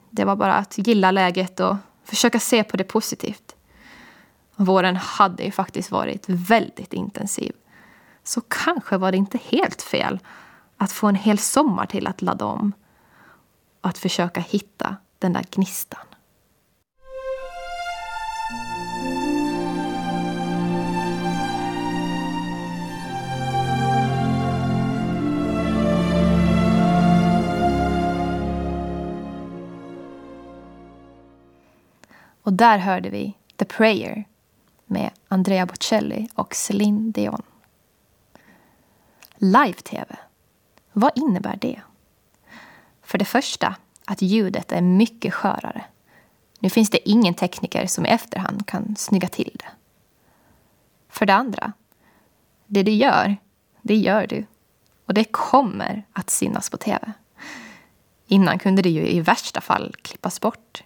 det 0.09 0.25
var 0.25 0.35
bara 0.35 0.53
att 0.53 0.77
gilla 0.77 1.11
läget 1.11 1.59
och 1.59 1.75
försöka 2.03 2.39
se 2.39 2.63
på 2.63 2.77
det 2.77 2.83
positivt. 2.83 3.55
Våren 4.55 4.95
hade 4.95 5.43
ju 5.43 5.51
faktiskt 5.51 5.91
varit 5.91 6.25
väldigt 6.27 6.93
intensiv 6.93 7.53
så 8.27 8.41
kanske 8.41 8.97
var 8.97 9.11
det 9.11 9.17
inte 9.17 9.39
helt 9.43 9.81
fel 9.81 10.19
att 10.77 10.91
få 10.91 11.07
en 11.07 11.15
hel 11.15 11.37
sommar 11.37 11.85
till 11.85 12.07
att 12.07 12.21
ladda 12.21 12.45
om 12.45 12.73
och 13.81 13.89
att 13.89 13.97
försöka 13.97 14.39
hitta 14.39 14.97
den 15.19 15.33
där 15.33 15.45
gnistan. 15.51 16.05
Och 32.41 32.53
där 32.53 32.77
hörde 32.77 33.09
vi 33.09 33.33
The 33.55 33.65
Prayer 33.65 34.25
med 34.85 35.11
Andrea 35.27 35.65
Bocelli 35.65 36.29
och 36.35 36.55
Céline 36.55 37.11
Dion. 37.11 37.41
Live-tv. 39.37 40.15
Vad 40.93 41.11
innebär 41.15 41.57
det? 41.61 41.81
För 43.01 43.17
det 43.17 43.25
första 43.25 43.75
att 44.05 44.21
ljudet 44.21 44.71
är 44.71 44.81
mycket 44.81 45.33
skörare. 45.33 45.85
Nu 46.59 46.69
finns 46.69 46.89
det 46.89 47.09
ingen 47.09 47.33
tekniker 47.33 47.85
som 47.85 48.05
i 48.05 48.09
efterhand 48.09 48.67
kan 48.67 48.95
snygga 48.95 49.27
till 49.27 49.51
det. 49.59 49.69
För 51.09 51.25
det 51.25 51.33
andra, 51.33 51.73
det 52.65 52.83
du 52.83 52.91
gör, 52.91 53.37
det 53.81 53.95
gör 53.95 54.27
du. 54.27 54.45
Och 55.05 55.13
det 55.13 55.23
kommer 55.23 56.03
att 56.13 56.29
synas 56.29 56.69
på 56.69 56.77
tv. 56.77 57.11
Innan 58.27 58.59
kunde 58.59 58.81
det 58.81 58.89
ju 58.89 59.07
i 59.07 59.21
värsta 59.21 59.61
fall 59.61 59.95
klippas 60.01 60.41
bort. 60.41 60.83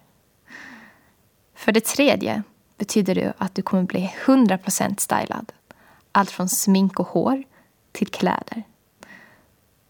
För 1.56 1.72
det 1.72 1.86
tredje 1.86 2.44
betyder 2.78 3.16
det 3.16 3.34
att 3.38 3.56
du 3.56 3.62
kommer 3.62 3.84
bli 3.84 4.14
100% 4.26 5.00
stylad. 5.00 5.52
Allt 6.12 6.32
från 6.32 6.50
smink 6.50 7.00
och 7.00 7.08
hår 7.08 7.44
till 7.92 8.08
kläder. 8.08 8.64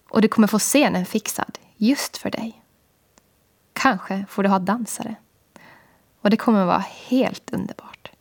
Och 0.10 0.22
du 0.22 0.28
kommer 0.28 0.48
få 0.48 0.60
scenen 0.60 1.06
fixad 1.06 1.60
just 1.78 2.18
för 2.18 2.30
dig. 2.30 2.64
Kanske 3.74 4.26
får 4.30 4.44
du 4.44 4.50
ha 4.50 4.60
dansare. 4.60 5.16
Och 6.22 6.30
det 6.30 6.38
kommer 6.38 6.66
vara 6.66 6.86
helt 7.08 7.54
underbart. 7.54 8.12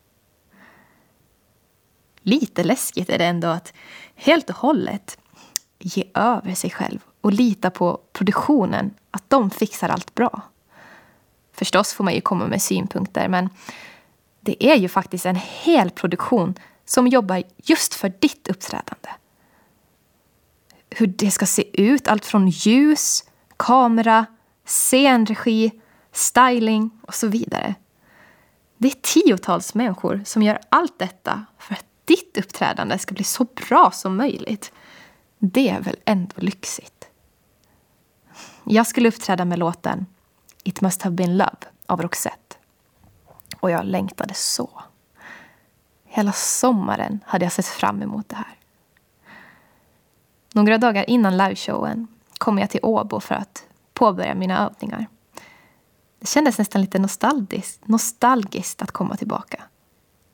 lite 2.23 2.65
läskigt 2.65 3.11
är 3.11 3.19
det 3.19 3.25
ändå 3.25 3.49
att 3.49 3.73
helt 4.15 4.51
och 4.51 4.57
hållet 4.57 5.19
ge 5.79 6.05
över 6.15 6.55
sig 6.55 6.71
själv 6.71 6.99
och 7.21 7.33
lita 7.33 7.71
på 7.71 8.01
produktionen, 8.13 8.95
att 9.11 9.31
de 9.31 9.51
fixar 9.51 9.89
allt 9.89 10.15
bra. 10.15 10.41
Förstås 11.53 11.93
får 11.93 12.05
man 12.05 12.15
ju 12.15 12.21
komma 12.21 12.47
med 12.47 12.63
synpunkter, 12.63 13.29
men 13.29 13.49
det 14.41 14.65
är 14.65 14.77
ju 14.77 14.89
faktiskt 14.89 15.27
en 15.27 15.37
hel 15.37 15.91
produktion 15.91 16.55
som 16.85 17.07
jobbar 17.07 17.43
just 17.57 17.95
för 17.95 18.13
ditt 18.19 18.49
uppträdande. 18.49 19.09
Hur 20.91 21.07
det 21.07 21.31
ska 21.31 21.47
se 21.47 21.83
ut, 21.83 22.09
allt 22.09 22.25
från 22.25 22.49
ljus, 22.49 23.25
kamera, 23.57 24.27
scenregi, 24.65 25.71
styling 26.13 26.91
och 27.03 27.15
så 27.15 27.29
vidare. 27.29 27.75
Det 28.79 28.89
är 28.89 28.97
tiotals 29.01 29.75
människor 29.75 30.23
som 30.25 30.43
gör 30.43 30.59
allt 30.69 30.99
detta 30.99 31.45
för 31.59 31.75
att 31.75 31.85
ditt 32.05 32.37
uppträdande 32.37 32.99
ska 32.99 33.15
bli 33.15 33.25
så 33.25 33.45
bra 33.45 33.91
som 33.91 34.17
möjligt. 34.17 34.73
Det 35.39 35.69
är 35.69 35.81
väl 35.81 35.97
ändå 36.05 36.35
lyxigt? 36.37 37.09
Jag 38.65 38.87
skulle 38.87 39.09
uppträda 39.09 39.45
med 39.45 39.59
låten 39.59 40.07
It 40.65 40.81
must 40.81 41.03
have 41.03 41.17
been 41.17 41.37
love 41.37 41.59
av 41.87 42.03
Roxette. 42.03 42.57
Och 43.61 43.71
jag 43.71 43.85
längtade 43.85 44.35
så. 44.35 44.83
Hela 46.05 46.33
sommaren 46.33 47.21
hade 47.27 47.45
jag 47.45 47.53
sett 47.53 47.67
fram 47.67 48.03
emot 48.03 48.29
det 48.29 48.37
här. 48.37 48.60
Några 50.55 50.79
dagar 50.79 51.11
innan 51.11 51.37
liveshowen 51.37 52.07
kom 52.39 52.59
jag 52.59 52.71
till 52.71 52.81
Åbo 52.83 53.21
för 53.21 53.35
att 53.35 53.65
påbörja 53.95 54.35
mina 54.35 54.67
övningar. 54.67 55.07
Det 56.21 56.29
kändes 56.29 56.59
nästan 56.59 56.81
lite 56.81 56.99
nostalgiskt, 56.99 57.89
nostalgiskt 57.89 58.83
att 58.83 58.91
komma 58.91 59.17
tillbaka. 59.17 59.63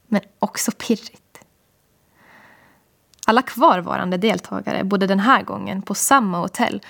Men 0.07 0.20
också 0.38 0.70
pirrigt. 0.79 1.40
Alla 3.26 3.42
kvarvarande 3.42 4.16
deltagare 4.16 4.85
bodde 4.85 5.07
den 5.07 5.20
här 5.20 5.42
gången 5.42 5.83
på 5.83 5.94
samma 5.94 6.38
hotell. 6.38 6.83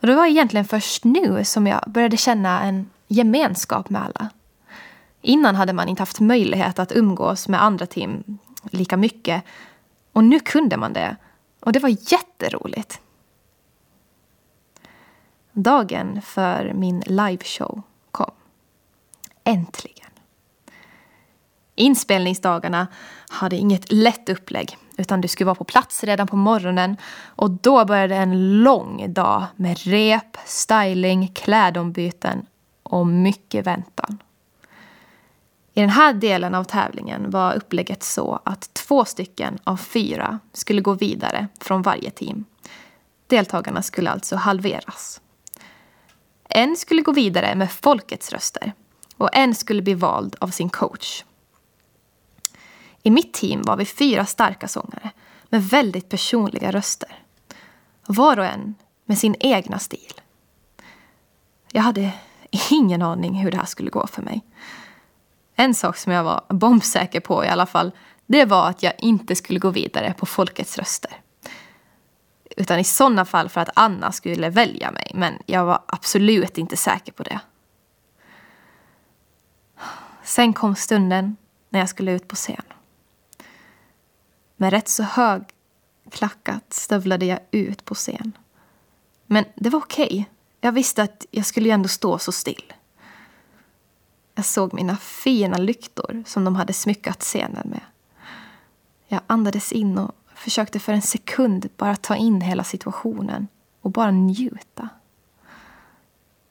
Och 0.00 0.06
det 0.06 0.14
var 0.14 0.26
egentligen 0.26 0.64
först 0.64 1.04
nu 1.04 1.44
som 1.44 1.66
jag 1.66 1.84
började 1.86 2.16
känna 2.16 2.62
en 2.62 2.90
gemenskap 3.08 3.90
med 3.90 4.02
alla. 4.02 4.28
Innan 5.20 5.54
hade 5.54 5.72
man 5.72 5.88
inte 5.88 6.02
haft 6.02 6.20
möjlighet 6.20 6.78
att 6.78 6.92
umgås 6.92 7.48
med 7.48 7.62
andra 7.62 7.86
team 7.86 8.38
lika 8.70 8.96
mycket. 8.96 9.44
Och 10.12 10.24
nu 10.24 10.40
kunde 10.40 10.76
man 10.76 10.92
det. 10.92 11.16
Och 11.64 11.72
det 11.72 11.78
var 11.78 12.12
jätteroligt. 12.12 13.00
Dagen 15.52 16.22
för 16.22 16.72
min 16.74 17.00
liveshow 17.06 17.82
kom. 18.10 18.30
Äntligen. 19.44 20.10
Inspelningsdagarna 21.74 22.86
hade 23.28 23.56
inget 23.56 23.92
lätt 23.92 24.28
upplägg 24.28 24.76
utan 24.96 25.20
du 25.20 25.28
skulle 25.28 25.46
vara 25.46 25.54
på 25.54 25.64
plats 25.64 26.04
redan 26.04 26.26
på 26.26 26.36
morgonen 26.36 26.96
och 27.24 27.50
då 27.50 27.84
började 27.84 28.16
en 28.16 28.62
lång 28.62 29.12
dag 29.12 29.44
med 29.56 29.78
rep, 29.78 30.36
styling, 30.44 31.28
klädombyten 31.28 32.46
och 32.82 33.06
mycket 33.06 33.66
väntan. 33.66 34.18
I 35.76 35.80
den 35.80 35.90
här 35.90 36.12
delen 36.12 36.54
av 36.54 36.64
tävlingen 36.64 37.30
var 37.30 37.54
upplägget 37.54 38.02
så 38.02 38.40
att 38.44 38.74
två 38.74 39.04
stycken 39.04 39.58
av 39.64 39.76
fyra 39.76 40.38
skulle 40.52 40.80
gå 40.80 40.92
vidare 40.92 41.48
från 41.60 41.82
varje 41.82 42.10
team. 42.10 42.44
Deltagarna 43.26 43.82
skulle 43.82 44.10
alltså 44.10 44.36
halveras. 44.36 45.20
En 46.48 46.76
skulle 46.76 47.02
gå 47.02 47.12
vidare 47.12 47.54
med 47.54 47.72
folkets 47.72 48.32
röster 48.32 48.72
och 49.16 49.36
en 49.36 49.54
skulle 49.54 49.82
bli 49.82 49.94
vald 49.94 50.36
av 50.40 50.48
sin 50.48 50.70
coach. 50.70 51.24
I 53.02 53.10
mitt 53.10 53.34
team 53.34 53.62
var 53.62 53.76
vi 53.76 53.84
fyra 53.84 54.26
starka 54.26 54.68
sångare 54.68 55.10
med 55.48 55.64
väldigt 55.64 56.08
personliga 56.08 56.70
röster. 56.70 57.18
Var 58.06 58.38
och 58.38 58.46
en 58.46 58.74
med 59.04 59.18
sin 59.18 59.36
egna 59.40 59.78
stil. 59.78 60.12
Jag 61.72 61.82
hade 61.82 62.12
ingen 62.70 63.02
aning 63.02 63.34
hur 63.34 63.50
det 63.50 63.56
här 63.56 63.64
skulle 63.64 63.90
gå 63.90 64.06
för 64.06 64.22
mig. 64.22 64.42
En 65.54 65.74
sak 65.74 65.96
som 65.96 66.12
jag 66.12 66.24
var 66.24 66.44
bombsäker 66.48 67.20
på 67.20 67.44
i 67.44 67.48
alla 67.48 67.66
fall, 67.66 67.92
det 68.26 68.44
var 68.44 68.68
att 68.68 68.82
jag 68.82 68.92
inte 68.98 69.36
skulle 69.36 69.58
gå 69.58 69.70
vidare 69.70 70.14
på 70.18 70.26
folkets 70.26 70.78
röster. 70.78 71.20
Utan 72.56 72.78
i 72.78 72.84
sådana 72.84 73.24
fall 73.24 73.48
för 73.48 73.60
att 73.60 73.70
Anna 73.74 74.12
skulle 74.12 74.50
välja 74.50 74.90
mig, 74.90 75.10
men 75.14 75.34
jag 75.46 75.64
var 75.64 75.82
absolut 75.86 76.58
inte 76.58 76.76
säker 76.76 77.12
på 77.12 77.22
det. 77.22 77.40
Sen 80.22 80.52
kom 80.52 80.76
stunden 80.76 81.36
när 81.68 81.80
jag 81.80 81.88
skulle 81.88 82.12
ut 82.12 82.28
på 82.28 82.36
scen. 82.36 82.62
Med 84.56 84.70
rätt 84.70 84.88
så 84.88 85.02
hög 85.02 85.42
klackat 86.10 86.72
stövlade 86.72 87.26
jag 87.26 87.38
ut 87.50 87.84
på 87.84 87.94
scen. 87.94 88.32
Men 89.26 89.44
det 89.54 89.70
var 89.70 89.78
okej. 89.78 90.06
Okay. 90.06 90.24
Jag 90.60 90.72
visste 90.72 91.02
att 91.02 91.26
jag 91.30 91.46
skulle 91.46 91.68
ju 91.68 91.72
ändå 91.72 91.88
stå 91.88 92.18
så 92.18 92.32
still. 92.32 92.72
Jag 94.34 94.44
såg 94.44 94.74
mina 94.74 94.96
fina 94.96 95.58
lyktor 95.58 96.22
som 96.26 96.44
de 96.44 96.56
hade 96.56 96.72
smyckat 96.72 97.20
scenen 97.20 97.68
med. 97.68 97.80
Jag 99.06 99.20
andades 99.26 99.72
in 99.72 99.98
och 99.98 100.12
försökte 100.34 100.80
för 100.80 100.92
en 100.92 101.02
sekund 101.02 101.68
bara 101.76 101.96
ta 101.96 102.16
in 102.16 102.40
hela 102.40 102.64
situationen 102.64 103.48
och 103.80 103.90
bara 103.90 104.10
njuta. 104.10 104.88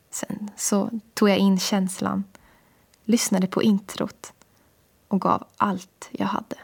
Sen 0.09 0.51
så 0.55 0.89
tog 1.13 1.29
jag 1.29 1.37
in 1.37 1.59
känslan, 1.59 2.23
lyssnade 3.03 3.47
på 3.47 3.63
introt 3.63 4.33
och 5.07 5.21
gav 5.21 5.47
allt 5.57 6.09
jag 6.11 6.27
hade. 6.27 6.55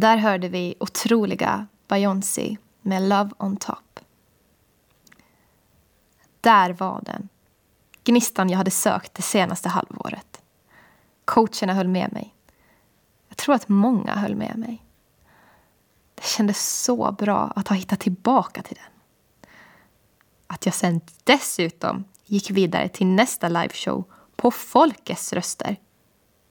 Där 0.00 0.16
hörde 0.16 0.48
vi 0.48 0.74
otroliga 0.80 1.66
Beyoncé 1.88 2.56
med 2.82 3.02
Love 3.02 3.30
on 3.38 3.56
top. 3.56 4.00
Där 6.40 6.72
var 6.72 7.00
den. 7.04 7.28
Gnistan 8.04 8.50
jag 8.50 8.58
hade 8.58 8.70
sökt 8.70 9.14
det 9.14 9.22
senaste 9.22 9.68
halvåret. 9.68 10.42
Coacherna 11.24 11.74
höll 11.74 11.88
med 11.88 12.12
mig. 12.12 12.34
Jag 13.28 13.36
tror 13.36 13.54
att 13.54 13.68
många 13.68 14.14
höll 14.14 14.36
med 14.36 14.58
mig. 14.58 14.84
Det 16.14 16.24
kändes 16.24 16.82
så 16.82 17.12
bra 17.12 17.52
att 17.56 17.68
ha 17.68 17.76
hittat 17.76 18.00
tillbaka 18.00 18.62
till 18.62 18.76
den. 18.76 19.00
Att 20.46 20.66
jag 20.66 20.74
sen 20.74 21.00
dessutom 21.24 22.04
gick 22.24 22.50
vidare 22.50 22.88
till 22.88 23.06
nästa 23.06 23.48
liveshow 23.48 24.04
på 24.36 24.50
folkets 24.50 25.32
röster 25.32 25.76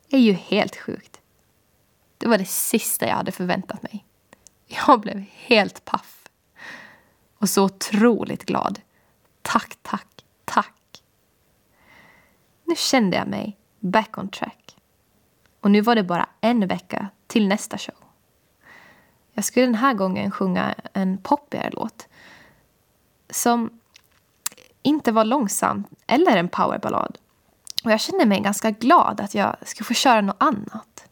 är 0.09 0.19
ju 0.19 0.33
helt 0.33 0.75
sjukt. 0.75 1.14
Det 2.25 2.29
var 2.29 2.37
det 2.37 2.45
sista 2.45 3.07
jag 3.07 3.15
hade 3.15 3.31
förväntat 3.31 3.83
mig. 3.83 4.05
Jag 4.65 5.01
blev 5.01 5.25
helt 5.31 5.85
paff. 5.85 6.23
Och 7.37 7.49
så 7.49 7.63
otroligt 7.63 8.45
glad. 8.45 8.79
Tack, 9.41 9.77
tack, 9.81 10.25
tack. 10.45 11.03
Nu 12.63 12.75
kände 12.75 13.17
jag 13.17 13.27
mig 13.27 13.57
back 13.79 14.17
on 14.17 14.29
track. 14.29 14.77
Och 15.59 15.71
nu 15.71 15.81
var 15.81 15.95
det 15.95 16.03
bara 16.03 16.29
en 16.41 16.67
vecka 16.67 17.09
till 17.27 17.47
nästa 17.47 17.77
show. 17.77 17.95
Jag 19.33 19.45
skulle 19.45 19.65
den 19.65 19.75
här 19.75 19.93
gången 19.93 20.31
sjunga 20.31 20.75
en 20.93 21.17
poppigare 21.17 21.69
låt. 21.73 22.07
Som 23.29 23.79
inte 24.81 25.11
var 25.11 25.25
långsam 25.25 25.83
eller 26.07 26.37
en 26.37 26.49
powerballad. 26.49 27.17
Och 27.83 27.91
jag 27.91 27.99
kände 27.99 28.25
mig 28.25 28.39
ganska 28.39 28.71
glad 28.71 29.21
att 29.21 29.35
jag 29.35 29.55
skulle 29.65 29.85
få 29.85 29.93
köra 29.93 30.21
något 30.21 30.43
annat. 30.43 31.04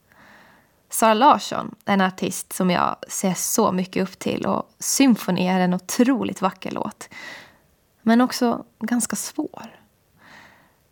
Sara 0.93 1.13
Larsson, 1.13 1.75
en 1.86 2.01
artist 2.01 2.53
som 2.53 2.69
jag 2.69 2.95
ser 3.08 3.34
så 3.34 3.71
mycket 3.71 4.03
upp 4.03 4.19
till 4.19 4.45
och 4.45 4.69
Symfoni 4.79 5.47
är 5.47 5.60
en 5.60 5.73
otroligt 5.73 6.41
vacker 6.41 6.71
låt. 6.71 7.10
Men 8.01 8.21
också 8.21 8.65
ganska 8.79 9.15
svår. 9.15 9.79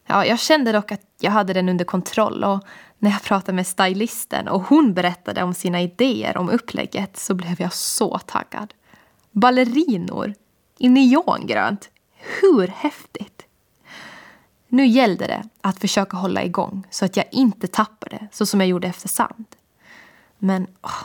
Ja, 0.06 0.26
jag 0.26 0.40
kände 0.40 0.72
dock 0.72 0.92
att 0.92 1.02
jag 1.20 1.32
hade 1.32 1.54
den 1.54 1.70
under 1.70 1.86
kontroll 1.86 2.44
och 2.44 2.60
när 2.98 3.12
jag 3.12 3.24
pratade 3.24 3.56
med 3.56 3.68
stylisten 3.68 4.48
och 4.48 4.62
hon 4.62 4.94
berättade 4.94 5.44
om 5.44 5.54
sina 5.54 5.82
idéer 5.82 6.38
om 6.38 6.50
upplägget 6.50 7.18
så 7.18 7.34
blev 7.34 7.62
jag 7.62 7.74
så 7.74 8.20
taggad. 8.20 8.74
Ballerinor 9.32 10.34
i 10.78 10.90
neongrönt. 10.90 11.90
Hur 12.42 12.68
häftigt? 12.68 13.46
Nu 14.68 14.86
gällde 14.86 15.28
det 15.28 15.44
att 15.62 15.80
försöka 15.80 16.18
hålla 16.18 16.44
igång 16.44 16.88
så 16.90 17.06
att 17.06 17.18
jag 17.18 17.26
inte 17.32 17.68
tappade 17.68 18.28
så 18.32 18.46
som 18.46 18.62
jag 18.62 18.70
gjorde 18.70 18.88
efter 18.88 19.08
Sand. 19.08 19.46
Men 20.44 20.68
åh, 20.82 21.04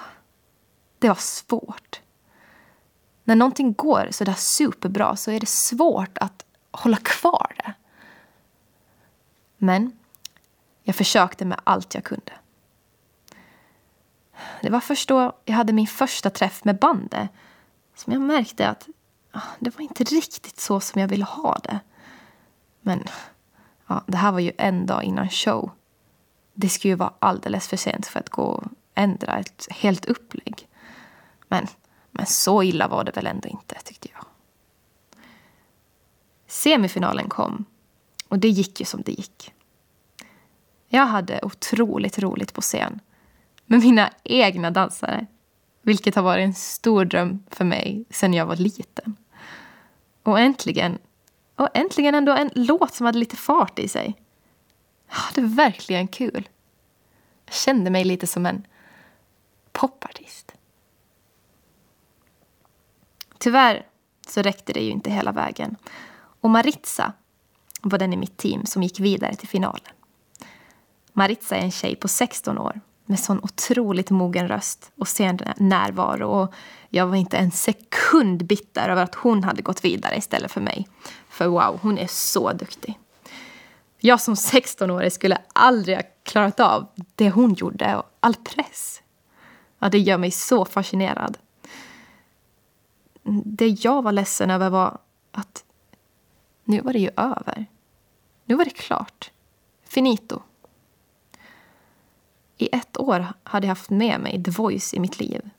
det 0.98 1.08
var 1.08 1.14
svårt. 1.14 2.00
När 3.24 3.34
någonting 3.34 3.72
går 3.72 4.08
så 4.10 4.24
där 4.24 4.34
superbra 4.34 5.16
så 5.16 5.30
är 5.30 5.40
det 5.40 5.48
svårt 5.48 6.18
att 6.18 6.44
hålla 6.70 6.96
kvar 6.96 7.54
det. 7.56 7.74
Men 9.56 9.98
jag 10.82 10.96
försökte 10.96 11.44
med 11.44 11.60
allt 11.64 11.94
jag 11.94 12.04
kunde. 12.04 12.32
det 14.62 14.70
var 14.70 14.80
först 14.80 15.08
då 15.08 15.32
jag 15.44 15.54
hade 15.54 15.72
min 15.72 15.86
första 15.86 16.30
träff 16.30 16.64
med 16.64 16.78
bandet 16.78 17.30
som 17.94 18.12
jag 18.12 18.22
märkte 18.22 18.68
att 18.68 18.88
det 19.58 19.74
var 19.74 19.82
inte 19.82 20.04
riktigt 20.04 20.60
så 20.60 20.80
som 20.80 21.00
jag 21.00 21.08
ville 21.08 21.24
ha 21.24 21.58
det. 21.62 21.80
Men 22.80 23.04
ja, 23.86 24.04
det 24.06 24.16
här 24.16 24.32
var 24.32 24.40
ju 24.40 24.52
en 24.58 24.86
dag 24.86 25.04
innan 25.04 25.28
show. 25.28 25.70
Det 26.54 26.68
skulle 26.68 26.92
ju 26.92 26.96
vara 26.96 27.12
alldeles 27.18 27.68
för 27.68 27.76
sent 27.76 28.06
för 28.06 28.20
att 28.20 28.30
gå 28.30 28.64
ändra 28.96 29.38
ett 29.38 29.66
helt 29.70 30.04
upplägg. 30.04 30.68
Men, 31.48 31.66
men 32.10 32.26
så 32.26 32.62
illa 32.62 32.88
var 32.88 33.04
det 33.04 33.16
väl 33.16 33.26
ändå 33.26 33.48
inte, 33.48 33.76
tyckte 33.84 34.08
jag. 34.12 34.24
Semifinalen 36.46 37.28
kom 37.28 37.64
och 38.28 38.38
det 38.38 38.48
gick 38.48 38.80
ju 38.80 38.86
som 38.86 39.02
det 39.02 39.12
gick. 39.12 39.52
Jag 40.88 41.06
hade 41.06 41.40
otroligt 41.42 42.18
roligt 42.18 42.52
på 42.52 42.60
scen 42.60 43.00
med 43.66 43.80
mina 43.80 44.10
egna 44.24 44.70
dansare. 44.70 45.26
Vilket 45.82 46.14
har 46.14 46.22
varit 46.22 46.44
en 46.44 46.54
stor 46.54 47.04
dröm 47.04 47.44
för 47.50 47.64
mig 47.64 48.04
sedan 48.10 48.34
jag 48.34 48.46
var 48.46 48.56
liten. 48.56 49.16
Och 50.22 50.40
äntligen, 50.40 50.98
och 51.56 51.68
äntligen 51.74 52.14
ändå 52.14 52.32
en 52.32 52.50
låt 52.54 52.94
som 52.94 53.06
hade 53.06 53.18
lite 53.18 53.36
fart 53.36 53.78
i 53.78 53.88
sig. 53.88 54.14
Jag 55.08 55.16
hade 55.16 55.42
verkligen 55.42 56.08
kul. 56.08 56.48
Jag 57.44 57.54
kände 57.54 57.90
mig 57.90 58.04
lite 58.04 58.26
som 58.26 58.46
en 58.46 58.66
popartist. 59.76 60.52
Tyvärr 63.38 63.86
så 64.28 64.42
räckte 64.42 64.72
det 64.72 64.80
ju 64.80 64.90
inte 64.90 65.10
hela 65.10 65.32
vägen. 65.32 65.76
Och 66.40 66.50
Maritza 66.50 67.12
var 67.82 67.98
den 67.98 68.12
i 68.12 68.16
mitt 68.16 68.36
team 68.36 68.66
som 68.66 68.82
gick 68.82 69.00
vidare 69.00 69.34
till 69.34 69.48
finalen. 69.48 69.92
Maritza 71.12 71.56
är 71.56 71.60
en 71.60 71.70
tjej 71.70 71.96
på 71.96 72.08
16 72.08 72.58
år 72.58 72.80
med 73.04 73.20
sån 73.20 73.40
otroligt 73.42 74.10
mogen 74.10 74.48
röst 74.48 74.92
och 74.98 75.08
sen 75.08 75.38
närvaro. 75.56 76.28
Och 76.28 76.54
jag 76.88 77.06
var 77.06 77.16
inte 77.16 77.36
en 77.36 77.50
sekund 77.50 78.44
bitter 78.44 78.88
över 78.88 79.02
att 79.02 79.14
hon 79.14 79.44
hade 79.44 79.62
gått 79.62 79.84
vidare 79.84 80.16
istället 80.16 80.52
för 80.52 80.60
mig. 80.60 80.88
För 81.28 81.46
wow, 81.46 81.78
hon 81.82 81.98
är 81.98 82.06
så 82.06 82.52
duktig. 82.52 82.98
Jag 83.98 84.20
som 84.20 84.34
16-åring 84.34 85.10
skulle 85.10 85.38
aldrig 85.52 85.96
ha 85.96 86.04
klarat 86.22 86.60
av 86.60 86.86
det 87.14 87.30
hon 87.30 87.54
gjorde 87.54 87.96
och 87.96 88.04
all 88.20 88.34
press. 88.34 89.02
Ja, 89.78 89.88
det 89.88 89.98
gör 89.98 90.18
mig 90.18 90.30
så 90.30 90.64
fascinerad. 90.64 91.38
Det 93.44 93.68
jag 93.68 94.02
var 94.02 94.12
ledsen 94.12 94.50
över 94.50 94.70
var 94.70 94.98
att 95.32 95.64
nu 96.64 96.80
var 96.80 96.92
det 96.92 96.98
ju 96.98 97.10
över. 97.16 97.66
Nu 98.44 98.54
var 98.54 98.64
det 98.64 98.70
klart. 98.70 99.30
Finito. 99.84 100.42
I 102.56 102.68
ett 102.72 103.00
år 103.00 103.26
hade 103.42 103.66
jag 103.66 103.70
haft 103.70 103.90
med 103.90 104.20
mig 104.20 104.44
The 104.44 104.50
Voice 104.50 104.94
i 104.94 105.00
mitt 105.00 105.20
liv. 105.20 105.50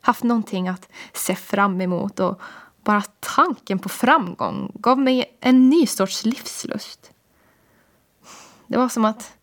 Haft 0.00 0.22
någonting 0.22 0.68
att 0.68 0.88
se 1.12 1.34
fram 1.34 1.80
emot 1.80 2.20
och 2.20 2.40
bara 2.84 3.02
tanken 3.20 3.78
på 3.78 3.88
framgång 3.88 4.72
gav 4.74 4.98
mig 4.98 5.36
en 5.40 5.70
ny 5.70 5.86
sorts 5.86 6.24
livslust. 6.24 7.12
Det 8.66 8.78
var 8.78 8.88
som 8.88 9.04
att 9.04 9.36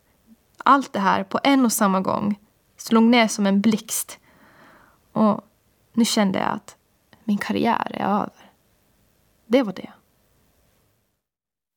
allt 0.58 0.94
det 0.94 1.00
här 1.00 1.24
på 1.24 1.40
en 1.44 1.66
och 1.66 1.72
samma 1.72 2.02
gång 2.02 2.40
slog 2.84 3.04
ner 3.04 3.28
som 3.28 3.46
en 3.46 3.62
blixt. 3.62 4.20
Och 5.12 5.42
nu 5.94 6.06
kände 6.06 6.40
jag 6.40 6.50
att 6.50 6.76
min 7.24 7.38
karriär 7.38 7.92
är 7.94 8.06
över. 8.06 8.52
Det 9.46 9.64
var 9.64 9.74
det. 9.74 9.92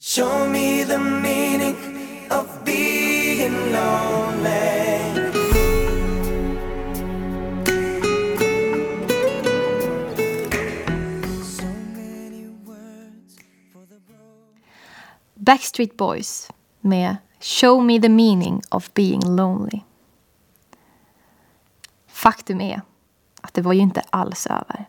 Show 0.01 0.51
me 0.51 0.85
the 0.85 0.99
meaning 0.99 1.77
of 2.31 2.65
being 2.65 3.73
lonely 3.73 4.77
Backstreet 15.35 15.97
Boys 15.97 16.51
med 16.81 17.17
Show 17.41 17.85
me 17.85 18.01
the 18.01 18.09
meaning 18.09 18.63
of 18.71 18.95
being 18.95 19.37
lonely. 19.37 19.86
Faktum 22.27 22.61
är 22.61 22.83
att 23.41 23.55
det 23.55 23.63
var 23.63 23.73
ju 23.73 23.81
inte 23.81 24.03
alls 24.11 24.47
över. 24.47 24.85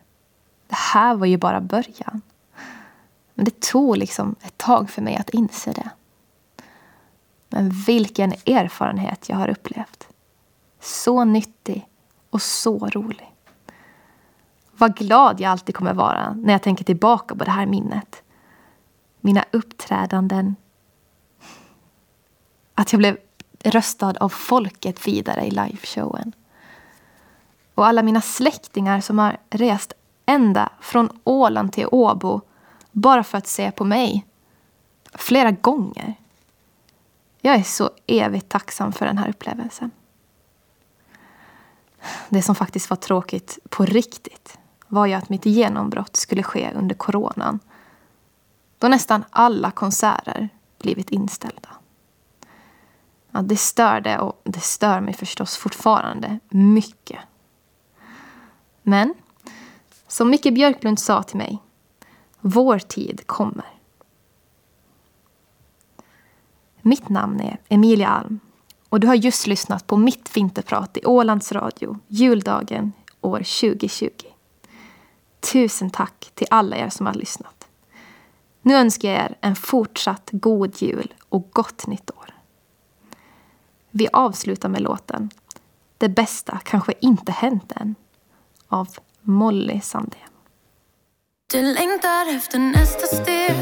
Det 0.66 0.76
här 0.76 1.14
var 1.14 1.26
ju 1.26 1.36
bara 1.36 1.60
början. 1.60 2.22
Men 3.34 3.44
det 3.44 3.60
tog 3.60 3.96
liksom 3.96 4.34
ett 4.42 4.58
tag 4.58 4.90
för 4.90 5.02
mig 5.02 5.16
att 5.16 5.30
inse 5.30 5.72
det. 5.72 5.90
Men 7.48 7.70
vilken 7.70 8.32
erfarenhet 8.32 9.28
jag 9.28 9.36
har 9.36 9.48
upplevt. 9.48 10.08
Så 10.80 11.24
nyttig 11.24 11.88
och 12.30 12.42
så 12.42 12.88
rolig. 12.88 13.34
Vad 14.72 14.96
glad 14.96 15.40
jag 15.40 15.50
alltid 15.50 15.74
kommer 15.74 15.94
vara 15.94 16.34
när 16.34 16.52
jag 16.52 16.62
tänker 16.62 16.84
tillbaka 16.84 17.34
på 17.34 17.44
det 17.44 17.50
här 17.50 17.66
minnet 17.66 18.22
mina 19.20 19.44
uppträdanden. 19.50 20.56
Att 22.74 22.92
jag 22.92 22.98
blev 22.98 23.18
röstad 23.64 24.14
av 24.20 24.28
folket 24.28 25.06
vidare 25.06 25.46
i 25.46 25.50
liveshowen. 25.50 26.32
Och 27.78 27.86
alla 27.86 28.02
mina 28.02 28.20
släktingar 28.20 29.00
som 29.00 29.18
har 29.18 29.36
rest 29.50 29.92
ända 30.26 30.68
från 30.80 31.20
Åland 31.24 31.72
till 31.72 31.86
Åbo 31.90 32.40
bara 32.92 33.24
för 33.24 33.38
att 33.38 33.46
se 33.46 33.70
på 33.70 33.84
mig. 33.84 34.26
Flera 35.14 35.50
gånger. 35.50 36.14
Jag 37.40 37.54
är 37.54 37.62
så 37.62 37.90
evigt 38.06 38.48
tacksam 38.48 38.92
för 38.92 39.06
den 39.06 39.18
här 39.18 39.28
upplevelsen. 39.28 39.90
Det 42.28 42.42
som 42.42 42.54
faktiskt 42.54 42.90
var 42.90 42.96
tråkigt 42.96 43.58
på 43.68 43.84
riktigt 43.84 44.58
var 44.88 45.06
ju 45.06 45.14
att 45.14 45.28
mitt 45.28 45.46
genombrott 45.46 46.16
skulle 46.16 46.42
ske 46.42 46.72
under 46.74 46.94
coronan 46.94 47.60
då 48.78 48.88
nästan 48.88 49.24
alla 49.30 49.70
konserter 49.70 50.48
blivit 50.78 51.10
inställda. 51.10 51.68
Ja, 53.30 53.42
det 53.42 53.56
störde 53.56 54.18
och 54.18 54.40
det 54.44 54.60
stör 54.60 55.00
mig 55.00 55.14
förstås 55.14 55.56
fortfarande 55.56 56.38
mycket. 56.48 57.27
Men 58.88 59.14
som 60.06 60.30
Micke 60.30 60.54
Björklund 60.54 60.98
sa 60.98 61.22
till 61.22 61.36
mig, 61.36 61.58
vår 62.40 62.78
tid 62.78 63.26
kommer. 63.26 63.64
Mitt 66.82 67.08
namn 67.08 67.40
är 67.40 67.60
Emilia 67.68 68.08
Alm 68.08 68.40
och 68.88 69.00
du 69.00 69.06
har 69.06 69.14
just 69.14 69.46
lyssnat 69.46 69.86
på 69.86 69.96
mitt 69.96 70.36
vinterprat 70.36 70.96
i 70.96 71.04
Ålands 71.04 71.52
Radio 71.52 71.98
juldagen 72.06 72.92
år 73.20 73.38
2020. 73.38 74.10
Tusen 75.52 75.90
tack 75.90 76.30
till 76.34 76.46
alla 76.50 76.76
er 76.76 76.88
som 76.88 77.06
har 77.06 77.14
lyssnat. 77.14 77.68
Nu 78.62 78.74
önskar 78.74 79.08
jag 79.08 79.18
er 79.18 79.36
en 79.40 79.56
fortsatt 79.56 80.28
god 80.32 80.82
jul 80.82 81.14
och 81.28 81.50
gott 81.52 81.86
nytt 81.86 82.10
år. 82.10 82.34
Vi 83.90 84.08
avslutar 84.12 84.68
med 84.68 84.80
låten 84.80 85.30
Det 85.98 86.08
bästa 86.08 86.60
kanske 86.64 86.94
inte 87.00 87.32
hänt 87.32 87.72
än 87.76 87.94
av 88.68 88.88
Molly 89.22 89.80
Sandén. 89.80 90.20
Du 91.52 91.62
längtar 91.62 92.36
efter 92.36 92.58
nästa 92.58 93.06
steg 93.06 93.56